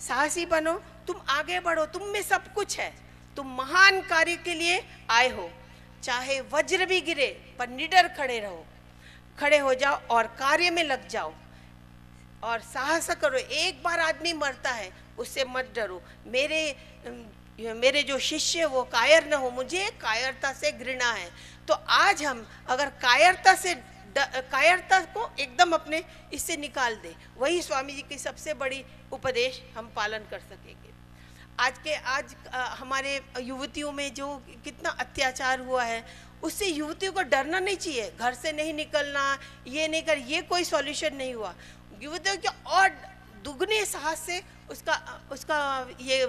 साहसी 0.00 0.46
बनो, 0.46 0.74
तुम 1.06 1.22
आगे 1.28 1.60
बढ़ो, 1.60 1.86
तुम 1.86 2.02
में 2.02 2.22
सब 2.22 2.54
कुछ 2.54 2.80
है। 2.80 2.96
तुम 3.36 3.46
महान 3.46 4.00
कार्य 4.00 4.36
के 4.36 4.54
लिए 4.54 4.84
आए 5.10 5.28
हो। 5.28 5.50
चाहे 6.02 6.40
वज्र 6.40 6.86
भी 6.86 7.00
गिरे, 7.00 7.54
पर 7.58 7.68
निडर 7.68 8.08
खड़े 8.08 8.40
रहो। 8.40 8.66
खड़े 9.40 9.58
हो 9.58 9.74
जाओ 9.74 10.00
और 10.10 10.26
कार्य 10.26 10.70
में 10.70 10.84
लग 10.84 11.08
जाओ। 11.08 11.34
और 12.44 12.60
साहस 12.60 13.10
करो, 13.10 13.38
एक 13.38 13.82
बार 13.82 14.00
आदमी 14.00 14.32
मरता 14.32 14.70
है 14.70 14.92
उससे 15.18 15.44
मत 15.44 15.72
डरो। 15.76 16.02
मेरे 16.26 16.76
मेरे 17.58 18.02
जो 18.02 18.18
शिष्य 18.20 18.64
वो 18.66 18.82
कायर 18.92 19.28
न 19.28 19.34
हो 19.34 19.50
मुझे 19.50 19.88
कायरता 20.00 20.52
से 20.52 20.70
घृणा 20.72 21.10
है। 21.12 21.28
तो 21.68 21.74
आज 21.74 22.22
हम 22.24 22.46
अगर 22.68 22.88
कायरता 23.02 23.54
से 23.54 23.74
कायरता 24.16 25.00
को 25.14 25.28
एकदम 25.40 25.72
अपने 25.72 26.02
इससे 26.34 26.56
निकाल 26.56 26.94
दे 27.02 27.14
वही 27.38 27.60
स्वामी 27.62 27.92
जी 27.92 28.02
की 28.08 28.18
सबसे 28.18 28.54
बड़ी 28.54 28.82
उपदेश 29.12 29.60
हम 29.76 29.92
पालन 29.96 30.26
कर 30.30 30.40
सकेंगे। 30.40 30.90
आज 31.60 31.78
के 31.78 31.94
आज 31.94 32.34
आ, 32.54 32.64
हमारे 32.74 33.20
युवतियों 33.40 33.92
में 33.92 34.12
जो 34.14 34.34
कितना 34.64 34.90
अत्याचार 35.00 35.60
हुआ 35.60 35.84
है 35.84 36.04
उससे 36.42 36.66
युवतियों 36.66 37.12
को 37.12 37.22
डरना 37.22 37.60
नहीं 37.60 37.76
चाहिए 37.76 38.12
घर 38.18 38.34
से 38.34 38.52
नहीं 38.52 38.74
निकलना 38.74 39.38
ये 39.68 39.88
नहीं 39.88 40.02
कर 40.02 40.18
ये 40.28 40.40
कोई 40.42 40.64
सॉल्यूशन 40.64 41.16
नहीं 41.16 41.34
हुआ। 41.34 41.54
युवतियों 42.02 42.36
के 42.36 42.48
और 42.70 42.88
दुगने 43.44 43.84
साहस 43.84 44.20
से 44.26 44.40
उसका 44.72 44.94
उसका 45.32 45.58
ये 46.00 46.24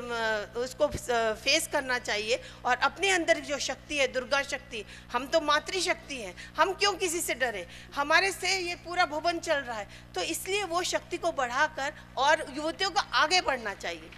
उसको 0.60 0.88
फेस 0.88 1.68
करना 1.72 1.98
चाहिए 2.00 2.40
और 2.66 2.78
अपने 2.84 3.10
अंदर 3.12 3.40
जो 3.42 3.58
शक्ति 3.60 3.98
है, 3.98 4.08
दुर्गा 4.10 4.42
शक्ति, 4.44 4.84
हम 5.14 5.26
तो 5.28 5.42
मातृशक्ति 5.42 6.16
हैं। 6.18 6.36
हम 6.58 6.74
क्यों 6.74 6.94
किसी 6.96 7.22
से 7.22 7.34
डरे? 7.36 7.66
हमारे 7.96 8.32
से 8.32 8.58
ये 8.60 8.76
पूरा 8.86 9.06
भुवन 9.08 9.40
चल 9.40 9.60
रहा 9.60 9.78
है। 9.78 9.88
तो 10.16 10.22
इसलिए 10.24 10.64
वो 10.66 10.84
शक्ति 10.86 11.18
को 11.18 11.32
बढ़ाकर 11.34 11.94
और 12.18 12.46
युवतियों 12.56 12.92
को 12.92 13.02
आगे 13.16 13.42
बढ़ना 13.42 13.74
चाहिए। 13.76 14.10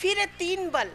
फिर 0.00 0.18
है 0.18 0.26
तीन 0.38 0.68
बल। 0.70 0.90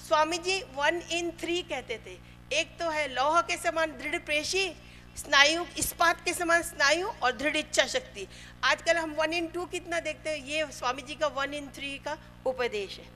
Swami 0.00 0.38
ji 0.40 0.60
one 0.76 1.02
in 1.12 1.30
three 1.40 1.62
कहते 1.64 1.98
थे। 2.06 2.18
एक 2.52 2.78
तो 2.78 2.90
है 2.90 3.06
लौह 3.08 3.40
के 3.42 3.56
समान 3.58 3.90
दृढ़ 3.92 4.18
प्रेशी 4.20 4.72
स्नायु, 5.16 5.64
इस्पात 5.78 6.20
के 6.24 6.32
समान 6.32 6.62
स्नायु 6.62 7.06
और 7.22 7.32
दृढ़ 7.32 7.56
इच्छा 7.56 7.84
शक्ति। 7.86 8.26
आजकल 8.64 8.96
हम 8.96 9.14
वन 9.14 9.32
इन 9.32 9.46
टू 9.46 9.64
कितना 9.66 10.00
देखते 10.00 10.30
हैं? 10.30 10.44
ये 10.46 10.66
स्वामी 10.72 11.02
जी 11.02 11.14
का 11.14 11.26
वन 11.26 11.54
इन 11.54 11.68
थ्री 11.76 11.96
का 11.98 12.16
उपदेश 12.46 12.98
है। 12.98 13.08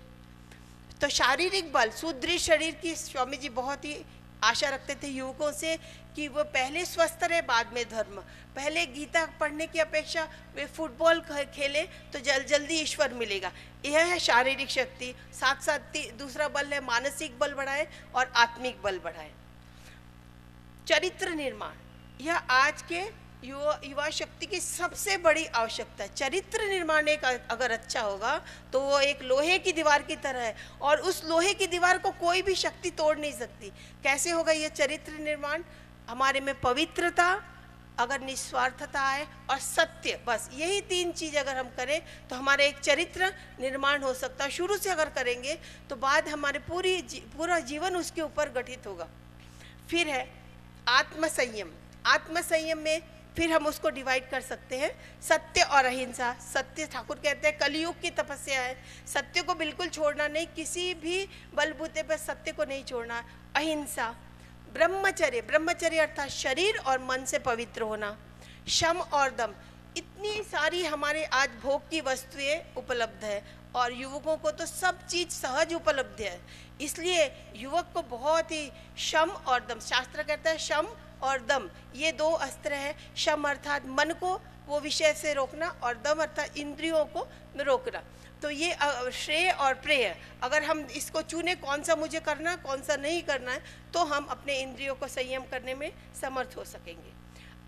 तो 1.01 1.09
शारीरिक 1.11 1.73
बल, 1.73 1.91
सुदृढ़ 1.93 2.39
शरीर 2.41 2.75
की 2.75 2.95
स्वामी 2.97 3.37
जी 3.37 3.49
बहुत 3.51 3.85
ही 3.85 3.97
आशा 4.45 4.69
रखते 4.69 4.95
थे 4.95 5.09
युवकों 5.09 5.51
से 5.53 5.77
कि 6.17 6.27
वो 6.29 6.43
पहले 6.47 6.85
स्वस्थ 6.85 7.23
रहे 7.23 7.41
बाद 7.43 7.73
में 7.75 7.85
धर्म। 7.91 8.21
पहले 8.57 8.85
गीता 8.87 9.25
पढ़ने 9.41 9.67
की 9.67 9.79
अपेक्षा 9.79 10.25
वे 10.57 10.67
फुटबॉल 10.67 11.21
खेले 11.31 11.83
तो 12.13 12.19
जल, 12.19 12.45
जल्दी 12.45 12.75
ईश्वर 12.75 13.15
मिलेगा। 13.15 13.53
यह 13.85 14.05
है 14.05 14.19
शारीरिक 14.19 14.71
शक्ति। 14.71 15.15
साथ 15.35 15.63
साथ 15.63 15.97
दूसरा 16.19 16.49
बल 16.49 16.73
है 16.73 16.81
मानसिक 16.85 17.39
बल 17.39 17.55
बढ़ाए 17.55 17.87
और 18.15 18.33
आत्मिक 18.37 18.83
बल 18.83 18.99
बढ़ाए। 18.99 19.31
चरित्र 20.89 21.31
निर्माण। 21.35 21.75
यह 22.21 22.37
आज 22.37 22.83
के 22.83 23.03
युवा 23.45 23.79
युवा 23.85 24.09
शक्ति 24.11 24.47
की 24.47 24.59
सबसे 24.61 25.17
बड़ी 25.17 25.45
आवश्यकता 25.47 26.05
है 26.05 26.15
चरित्र 26.15 26.69
निर्माण 26.69 27.09
एक 27.09 27.25
अगर 27.25 27.71
अच्छा 27.71 28.01
होगा 28.01 28.37
तो 28.73 28.81
वो 28.81 29.01
एक 29.01 29.23
लोहे 29.23 29.59
की 29.59 29.73
दीवार 29.73 30.03
की 30.03 30.17
तरह 30.17 30.41
है। 30.41 30.57
और 30.83 31.01
उस 31.01 31.23
लोहे 31.25 31.53
की 31.55 31.67
दीवार 31.67 31.99
को 31.99 32.11
कोई 32.21 32.43
भी 32.43 32.55
शक्ति 32.55 32.91
तोड़ 32.91 33.17
नहीं 33.19 33.33
सकती। 33.33 33.71
कैसे 34.05 34.31
होगा 34.31 34.53
ये 34.53 34.69
चरित्र 34.71 35.13
निर्माण? 35.21 35.63
हमारे 36.09 36.41
में 36.41 36.55
पवित्रता 36.61 37.29
अगर 37.99 38.21
निस्वार्थता 38.21 39.01
आए 39.03 39.27
और 39.51 39.59
सत्य 39.59 40.21
बस 40.27 40.49
यही 40.55 40.81
तीन 40.83 41.13
चीज़ 41.13 41.37
अगर 41.37 41.57
हम 41.57 41.69
करें 41.77 42.01
तो 42.29 42.37
हमारा 42.37 42.65
एक 42.65 42.79
चरित्र 42.79 43.33
निर्माण 43.61 44.03
हो 44.03 44.13
सकता। 44.15 44.45
है 44.45 44.51
शुरू 44.51 44.77
से 44.77 44.91
अगर 44.91 45.11
करेंगे 45.11 45.55
तो 45.91 45.97
बाद 45.97 46.29
हमारे 46.29 46.59
पूरी 46.61 47.01
जी, 47.03 47.21
पूरा 47.37 47.59
जीवन 47.61 47.97
उसके 47.97 48.23
ऊपर 48.23 48.49
गठित 48.53 48.87
होगा। 48.87 49.09
फिर 49.91 50.09
है 50.09 50.29
आत्मसंयम। 50.89 51.71
आत्मसंयम 52.07 52.79
में 52.79 53.01
फिर 53.37 53.53
हम 53.53 53.67
उसको 53.67 53.91
डिवाइड 53.91 54.31
कर 54.31 54.41
सकते 54.41 54.79
हैं। 54.79 55.21
सत्य 55.23 55.63
और 55.63 55.85
अहिंसा। 55.85 56.33
सत्य 56.55 56.87
ठाकुर 56.87 57.17
कहते 57.17 57.49
हैं, 57.49 57.59
कलयुग 57.59 58.01
की 58.01 58.11
तपस्या 58.11 58.61
है। 58.61 58.85
सत्य 59.07 59.43
को 59.43 59.55
बिल्कुल 59.55 59.89
छोड़ना 59.89 60.29
नहीं, 60.29 60.47
किसी 60.47 60.95
भी 60.95 61.29
बलबूते 61.55 62.03
पर 62.03 62.17
सत्य 62.17 62.53
को 62.53 62.65
नहीं 62.65 62.85
छोड़ना। 62.85 63.25
अहिंसा। 63.57 64.15
ब्रह्मचर्य। 64.73 65.41
ब्रह्मचर्य 65.41 65.99
अर्थात 65.99 66.29
शरीर 66.29 66.77
और 66.77 66.99
मन 66.99 67.25
से 67.25 67.39
पवित्र 67.39 67.83
होना। 67.83 68.19
शम 68.69 69.01
और 69.01 69.31
दम। 69.31 69.55
इतनी 69.97 70.43
सारी 70.43 70.85
हमारे 70.85 71.25
आज 71.25 71.51
भोग 71.63 71.89
की 71.91 72.01
वस्तुएँ 72.01 72.61
उपलब्ध 72.77 73.25
है 73.25 73.45
और 73.75 73.93
युवकों 73.93 74.37
को 74.37 74.51
तो 74.51 74.67
सब 74.67 75.07
चीज़ 75.07 75.29
सहज 75.29 75.75
उपलब्ध 75.75 76.21
है। 76.21 76.41
इसलिए 76.81 77.53
युवक 77.57 77.91
को 77.95 78.03
बहुत 78.03 78.53
ही 78.53 78.71
शम 78.99 79.31
और 79.47 79.67
दम। 79.67 79.81
शास्त्र 79.81 80.23
कहता 80.23 80.51
है, 80.51 80.59
शम 80.59 80.89
और 81.23 81.45
दम। 81.47 81.69
ये 81.97 82.13
दो 82.13 82.31
अस्त्र 82.31 82.73
है, 82.75 82.95
शम 83.17 83.49
अर्थात 83.49 83.87
मन 83.89 84.15
को, 84.21 84.35
वो 84.67 84.81
विषय 84.81 85.13
से 85.13 85.33
रोकना 85.35 85.69
और 85.83 85.97
दम 86.05 86.23
अर्थात 86.23 86.57
इंद्रियों 86.57 87.05
को 87.07 87.27
रोकना। 87.61 88.03
तो 88.43 88.51
ये 88.51 88.77
श्रेय 89.15 89.51
और 89.51 89.75
प्रेय। 89.75 90.15
अगर 90.43 90.63
हम 90.63 90.81
इसको 90.93 91.23
चुने, 91.23 91.55
कौन 91.57 91.83
सा 91.83 91.97
मुझे 91.97 92.21
करना, 92.21 92.55
कौन 92.59 92.83
सा 92.83 92.97
नहीं 92.97 93.23
करना 93.23 93.53
है 93.53 93.63
तो 93.93 94.05
हम 94.05 94.25
अपने 94.27 94.61
इंद्रियों 94.61 94.95
को 94.95 95.09
संयम 95.09 95.43
करने 95.51 95.75
में 95.75 95.91
समर्थ 96.21 96.57
हो 96.57 96.65
सकेंगे। 96.67 97.13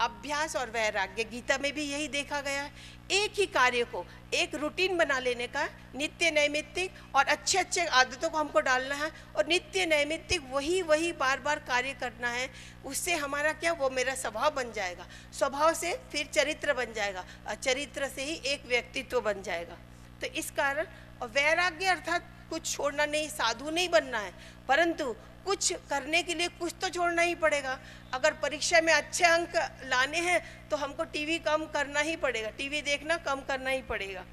अभ्यास 0.01 0.57
और 0.57 0.71
वैराग्य 0.71 1.25
गीता 1.25 1.59
में 1.59 1.73
भी 1.75 1.83
यही 1.83 2.09
देखा 2.09 2.41
गया 2.41 2.63
है। 2.63 2.95
एक 3.13 3.39
ही 3.39 3.45
कार्य 3.47 3.85
को, 3.85 4.05
एक 4.35 4.55
रूटीन 4.55 4.97
बना 4.97 5.19
लेने 5.19 5.47
का, 5.47 5.65
नित्य 5.97 6.31
नैमित्तिक 6.31 7.17
और 7.17 7.27
अच्छे 7.27 7.59
अच्छे 7.59 7.85
आदतों 7.87 8.31
को 8.31 8.39
हमको 8.39 8.61
डालना 8.61 8.95
है 8.95 9.11
और 9.37 9.47
नित्य 9.47 9.87
नैमित्तिक 9.87 10.51
वही 10.51 10.81
वही 10.83 11.13
बार 11.15 11.41
बार 11.41 11.59
कार्य 11.69 11.93
करना 11.93 12.29
है, 12.29 12.49
उससे 12.85 13.15
हमारा 13.15 13.53
क्या, 13.53 13.73
वो 13.73 13.91
मेरा 13.91 14.15
स्वभाव 14.15 14.55
बन 14.55 14.73
जाएगा। 14.73 15.07
स्वभाव 15.33 15.75
से 15.75 15.93
फिर 16.13 16.27
चरित्र 16.33 16.75
बन 16.75 16.93
जाएगा, 16.93 17.25
और 17.49 17.55
चरित्र 17.57 18.09
से 18.09 18.25
ही 18.25 18.35
एक 18.45 18.67
व्यक्तित्व 18.67 19.21
बन 19.21 19.43
जाएगा। 19.43 19.79
तो 20.21 20.27
इस 20.35 20.51
कारण 20.51 20.87
वैराग्य 21.25 21.87
अर्थात 21.87 22.33
कुछ 22.51 22.71
छोड़ना 22.73 23.05
नहीं, 23.07 23.29
साधु 23.29 23.71
नहीं 23.71 23.89
बनना 23.89 24.19
है, 24.19 24.33
परंतु 24.69 25.15
कुछ 25.47 25.73
करने 25.91 26.23
के 26.23 26.35
लिए 26.35 26.49
कुछ 26.61 26.75
तो 26.81 26.89
छोड़ना 26.89 27.23
ही 27.23 27.35
पड़ेगा। 27.37 27.79
अगर 28.15 28.33
परीक्षा 28.43 28.81
में 28.81 28.93
अच्छे 28.93 29.25
अंक 29.25 29.57
लाने 29.85 30.21
हैं 30.21 30.41
तो 30.71 30.77
हमको 30.77 31.05
टीवी 31.07 31.39
कम 31.41 31.65
करना 31.75 32.01
ही 32.01 32.17
पड़ेगा। 32.17 32.51
टीवी 32.59 32.81
देखना 32.83 33.17
कम 33.19 33.41
करना 33.49 33.71
ही 33.71 33.83
पड़ेगा। 33.85 34.25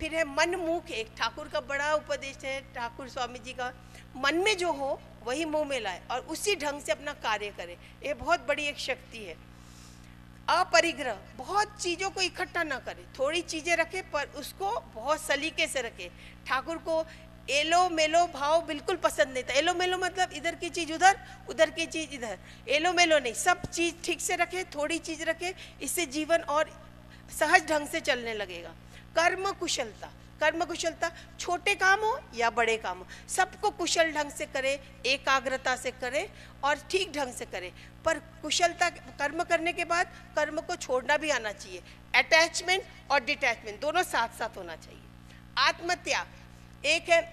फिर 0.00 0.14
है 0.14 0.24
मन 0.26 0.54
मुख 0.58 0.90
एक। 0.92 1.10
ठाकुर 1.18 1.48
का 1.48 1.60
बड़ा 1.62 1.92
उपदेश 1.94 2.44
है, 2.44 2.60
ठाकुर 2.74 3.08
स्वामी 3.08 3.38
जी 3.38 3.52
का। 3.52 3.72
मन 4.16 4.36
में 4.36 4.56
जो 4.56 4.72
हो, 4.72 5.00
वही 5.24 5.44
मुँह 5.44 5.64
में 5.64 5.80
लाए 5.80 6.00
और 6.10 6.20
उसी 6.28 6.54
ढंग 6.56 6.80
से 6.82 6.92
अपना 6.92 7.12
कार्य 7.22 7.50
करे। 7.56 7.76
ये 8.04 8.14
बहुत 8.14 8.46
बड़ी 8.48 8.64
एक 8.64 8.78
शक्ति 8.78 9.18
है। 9.18 9.36
अपरिग्रह। 10.50 11.18
बहुत 11.36 11.76
चीज़ों 11.80 12.10
को 12.10 12.20
इकट्ठा 12.20 12.62
ना 12.62 12.78
करे। 12.78 13.04
थोड़ी 13.18 13.40
चीज़ें 13.42 13.74
रखे, 13.76 14.02
पर 14.04 14.28
उसको 14.36 14.70
बहुत 14.94 15.20
सलीके 15.20 15.66
से 15.66 15.82
रखे। 15.82 16.10
ठाकुर 16.46 16.76
को 16.78 17.02
एलो 17.50 17.88
मेलो 17.88 18.24
भाव 18.26 18.64
बिल्कुल 18.66 18.96
पसंद 18.98 19.32
नहीं 19.32 19.42
था। 19.44 19.54
एलो 19.54 19.74
मेलो 19.74 19.98
मतलब 19.98 20.32
इधर 20.32 20.54
की 20.54 20.68
चीज़ 20.70 20.92
उधर 20.92 21.18
उधर 21.48 21.70
की 21.70 21.86
चीज़ 21.86 22.14
इधर। 22.14 22.38
एलो 22.68 22.92
मेलो 22.92 23.18
नहीं, 23.18 23.32
सब 23.34 23.62
चीज़ 23.64 23.94
ठीक 24.04 24.20
से 24.20 24.36
रखे, 24.36 24.64
थोड़ी 24.74 24.98
चीज़ 25.00 25.22
रखे, 25.24 25.54
इससे 25.82 26.06
जीवन 26.08 26.40
और 26.40 26.70
सहज 27.30 27.68
ढंग 27.68 27.88
से 27.88 28.00
चलने 28.02 28.34
लगेगा। 28.34 28.74
कर्म 29.16 29.50
कुशलता 29.52 30.12
कर्म 30.40 30.64
कुशलता, 30.64 31.10
छोटे 31.40 31.74
काम 31.74 32.00
हो 32.00 32.18
या 32.34 32.48
बड़े 32.50 32.76
काम 32.76 32.98
हो, 32.98 33.06
सबको 33.28 33.70
कुशल 33.72 34.10
ढंग 34.12 34.30
से 34.30 34.46
करे, 34.46 34.72
एकाग्रता 35.06 35.76
से 35.76 35.90
करे 35.92 36.28
और 36.64 36.80
ठीक 36.90 37.12
ढंग 37.12 37.32
से 37.32 37.44
करे। 37.46 37.72
पर 38.04 38.18
कुशलता, 38.42 38.88
कर्म 38.90 39.42
करने 39.44 39.72
के 39.72 39.84
बाद 39.84 40.10
कर्म 40.36 40.60
को 40.60 40.76
छोड़ना 40.76 41.16
भी 41.16 41.30
आना 41.30 41.52
चाहिए। 41.52 41.82
अटैचमेंट 42.14 42.82
और 43.10 43.24
डिटैचमेंट 43.24 43.80
दोनों 43.80 44.02
साथ 44.04 44.38
साथ 44.38 44.56
होना 44.56 44.76
चाहिए। 44.76 45.00
आत्मत्याग 45.58 46.26
एक 46.86 47.08
है 47.10 47.24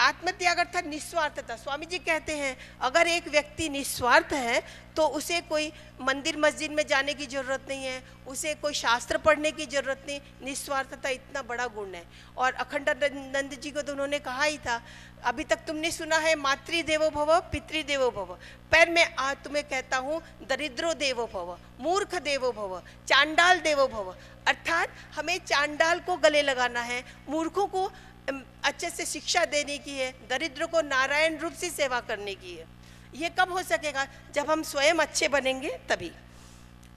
आत्मत्याग 0.00 0.58
अर्थात 0.58 0.86
निस्वार्थता। 0.86 1.56
स्वामी 1.56 1.86
जी 1.86 1.98
कहते 2.00 2.36
हैं, 2.36 2.56
अगर 2.80 3.06
एक 3.08 3.26
व्यक्ति 3.28 3.68
निस्वार्थ 3.70 4.32
है 4.34 4.62
तो 4.96 5.06
उसे 5.08 5.40
कोई 5.42 5.70
मंदिर 6.00 6.36
मस्जिद 6.38 6.70
में 6.72 6.86
जाने 6.86 7.14
की 7.14 7.26
ज़रूरत 7.26 7.66
नहीं 7.68 7.84
है, 7.84 8.02
उसे 8.26 8.54
कोई 8.56 8.74
शास्त्र 8.74 9.18
पढ़ने 9.18 9.50
की 9.52 9.66
ज़रूरत 9.66 10.04
नहीं, 10.06 10.20
निस्वार्थता 10.44 11.08
इतना 11.10 11.42
बड़ा 11.42 11.66
गुण 11.68 11.94
है। 11.94 12.02
और 12.36 12.52
अखंडानंद 12.54 13.58
जी 13.62 13.70
को 13.70 13.82
तो 13.82 13.92
उन्होंने 13.92 14.18
कहा 14.20 14.42
ही 14.42 14.58
था, 14.58 14.80
अभी 15.24 15.44
तक 15.44 15.58
तुमने 15.66 15.90
सुना 15.90 16.16
है 16.18 16.34
मातृ 16.38 16.82
देवो 16.82 17.10
भव 17.10 17.38
पितृ 17.52 17.82
देवो 17.84 18.10
भव। 18.10 18.36
पर 18.72 18.90
मैं 18.90 19.06
आज 19.16 19.36
तुम्हें 19.44 19.64
कहता 19.64 19.96
हूँ, 19.98 20.20
दरिद्रो 20.48 20.92
देवो 20.96 21.26
भव, 21.26 21.56
मूर्ख 21.80 22.14
देवो 22.22 22.52
भव, 22.52 22.80
चांडाल 23.08 23.60
देवो 23.60 23.86
भव। 23.88 24.14
अर्थात 24.48 24.88
हमें 25.14 25.38
चांडाल 25.38 26.00
को 26.00 26.16
गले 26.18 26.42
लगाना 26.42 26.80
है, 26.82 27.04
मूर्खों 27.28 27.66
को 27.66 27.90
अच्छे 28.28 28.90
से 28.90 29.04
शिक्षा 29.06 29.44
देने 29.44 29.78
की 29.78 29.92
है, 29.92 30.10
दरिद्र 30.30 30.66
को 30.66 30.80
नारायण 30.80 31.38
रूप 31.38 31.52
से 31.52 31.70
सेवा 31.70 32.00
करने 32.00 32.34
की 32.34 32.54
है। 32.54 32.66
ये 33.14 33.28
कब 33.38 33.52
हो 33.52 33.62
सकेगा? 33.62 34.06
जब 34.34 34.50
हम 34.50 34.62
स्वयं 34.62 34.94
अच्छे 34.96 35.28
बनेंगे 35.28 35.70
तभी। 35.88 36.10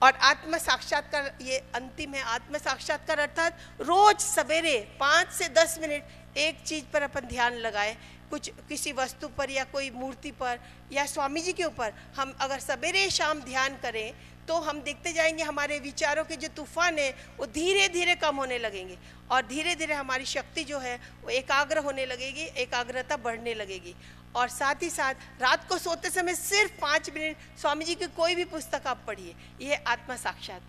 और 0.02 0.14
आत्म 0.24 0.58
साक्षात्कार 0.58 1.32
ये 1.42 1.58
अंतिम 1.76 2.14
है 2.14 2.22
आत्म 2.22 2.58
साक्षात्कार 2.58 3.20
अर्थात 3.20 3.60
रोज 3.82 4.20
सवेरे 4.20 4.78
पाँच 5.00 5.32
से 5.32 5.48
दस 5.50 5.78
मिनट 5.82 6.38
एक 6.38 6.60
चीज़ 6.66 6.84
पर 6.94 7.02
अपन 7.02 7.28
ध्यान 7.28 7.54
लगाए। 7.56 7.96
कुछ, 8.30 8.50
किसी 8.70 8.92
वस्तु 8.92 9.28
पर 9.28 9.50
या 9.50 9.64
कोई 9.64 9.90
मूर्ति 9.92 10.32
पर 10.32 10.60
या 10.92 11.06
स्वामी 11.06 11.42
जी 11.42 11.54
के 11.54 11.64
ऊपर 11.64 11.94
हम 12.16 12.36
अगर 12.42 12.60
सवेरे 12.60 13.10
शाम 13.10 13.40
ध्यान 13.42 13.78
करें 13.82 14.14
तो 14.48 14.58
हम 14.58 14.82
देखते 14.82 15.14
जाएँगे 15.14 15.44
हमारे 15.44 15.80
विचारों 15.80 16.24
के 16.26 16.36
जो 16.36 16.48
तूफ़ान 16.48 17.00
है, 17.00 17.16
वो 17.38 17.46
धीरे 17.46 17.90
धीरे 17.90 18.16
कम 18.16 18.36
होने 18.36 18.58
लगेंगे। 18.58 18.98
और 19.32 19.46
धीरे 19.46 19.76
धीरे 19.76 19.94
हमारी 19.94 20.26
शक्ति 20.26 20.64
जो 20.64 20.80
है, 20.80 21.00
वो 21.24 21.30
एकाग्र 21.30 21.78
होने 21.78 22.06
लगेगी, 22.06 22.42
एकाग्रता 22.42 23.18
बढ़ने 23.18 23.54
लगेगी। 23.54 23.96
और 24.36 24.50
साथ 24.50 24.76
ही 24.84 24.90
साथ, 24.90 25.14
रात 25.42 25.68
को 25.70 25.78
सोते 25.78 26.10
समय 26.10 26.36
सिर्फ़ 26.36 26.72
पाँच 26.82 27.10
मिनट 27.10 27.38
स्वामी 27.60 27.86
जी 27.86 27.96
की 27.96 28.08
कोई 28.08 28.36
भी 28.36 28.46
पुस्तक 28.46 28.82
आप 28.88 29.04
पढ़िए 29.08 29.36
यह 29.62 29.84
आत्मा 29.88 30.16
साक्षात। 30.16 30.62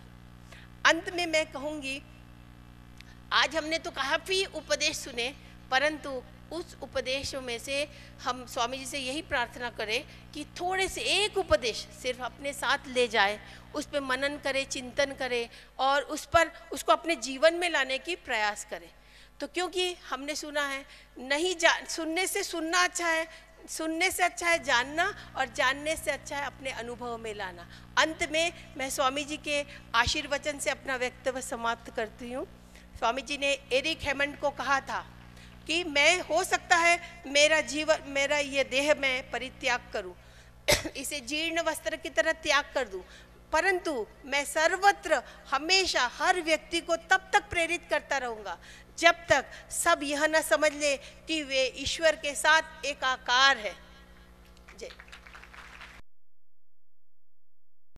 अंत 0.86 1.12
में 1.14 1.26
मैं 1.26 1.52
कहूँगी, 1.52 2.02
आज 3.32 3.56
हमने 3.56 3.78
तो 3.78 3.90
काफ़ी 3.90 4.44
उपदेश 4.44 4.96
सुने। 4.96 5.34
परंतु 5.70 6.22
उस 6.54 6.76
उपदेश 6.82 7.34
में 7.36 7.58
से 7.58 7.86
हम 8.22 8.44
स्वामी 8.46 8.78
जी 8.78 8.86
से 8.86 8.98
यही 8.98 9.22
प्रार्थना 9.24 9.70
करें 9.70 10.02
कि 10.34 10.44
थोड़े 10.60 10.88
से 10.88 11.00
एक 11.14 11.38
उपदेश 11.38 11.86
सिर्फ़ 12.02 12.22
अपने 12.22 12.52
साथ 12.52 12.88
ले 12.88 13.06
जाए, 13.08 13.38
उस 13.74 13.86
पर 13.86 14.00
मनन 14.02 14.38
करें, 14.44 14.64
चिंतन 14.66 15.14
करें 15.18 15.48
और 15.78 16.02
उस 16.04 16.26
पर 16.26 16.50
उसको 16.72 16.92
अपने 16.92 17.16
जीवन 17.18 17.54
में 17.54 17.68
लाने 17.70 17.98
की 17.98 18.14
प्रयास 18.16 18.64
करें। 18.70 18.90
तो 19.40 19.46
क्योंकि 19.46 19.94
हमने 20.10 20.34
सुना 20.36 20.62
है, 20.62 20.84
नहीं 21.18 21.54
जा, 21.56 21.72
सुनने 21.86 22.26
से 22.26 22.42
सुनना 22.42 22.82
अच्छा 22.84 23.06
है, 23.06 23.26
सुनने 23.68 24.10
से 24.10 24.22
अच्छा 24.22 24.48
है 24.48 24.62
जानना 24.64 25.04
और 25.36 25.52
जानने 25.56 25.96
से 25.96 26.10
अच्छा 26.10 26.36
है 26.36 26.46
अपने 26.46 26.70
अनुभव 26.72 27.16
में 27.18 27.34
लाना। 27.34 27.66
अंत 27.98 28.28
में 28.32 28.52
मैं 28.76 28.88
स्वामी 28.90 29.24
जी 29.24 29.36
के 29.38 29.64
आशीर्वचन 29.94 30.58
से 30.58 30.70
अपना 30.70 30.96
वक्तव्य 30.96 31.42
समाप्त 31.42 31.90
करती 31.96 32.32
हूँ। 32.32 32.46
स्वामी 32.98 33.22
जी 33.22 33.38
ने 33.38 33.52
एरिक 33.72 34.02
हेमंड 34.02 34.38
को 34.38 34.50
कहा 34.52 34.80
था 34.80 35.04
कि 35.66 35.84
मैं, 35.84 36.20
हो 36.20 36.44
सकता 36.44 36.76
है 36.76 37.22
मेरा 37.26 37.60
जीवन, 37.60 37.98
मेरा 38.06 38.38
ये 38.38 38.64
देह 38.64 38.94
मैं 38.94 39.30
परित्याग 39.30 39.80
करूँ। 39.92 40.14
इसे 40.96 41.20
जीर्ण 41.20 41.60
वस्त्र 41.60 41.96
की 41.96 42.08
तरह 42.08 42.32
त्याग 42.32 42.64
कर 42.74 42.88
दूँ। 42.88 43.02
परंतु 43.52 44.06
मैं 44.24 44.44
सर्वत्र, 44.44 45.22
हमेशा 45.50 46.10
हर 46.18 46.40
व्यक्ति 46.40 46.80
को 46.80 46.96
तब 46.96 47.30
तक 47.32 47.42
प्रेरित 47.50 47.82
करता 47.90 48.18
रहूँगा, 48.18 48.58
जब 48.98 49.14
तक 49.28 49.44
सब 49.70 50.00
यह 50.02 50.26
न 50.26 50.40
समझ 50.40 50.72
ले 50.72 50.96
कि 50.96 51.42
वे 51.42 51.74
ईश्वर 51.76 52.16
के 52.16 52.34
साथ 52.34 52.86
एक 52.86 53.04
आकार 53.04 53.56
है। 53.56 53.74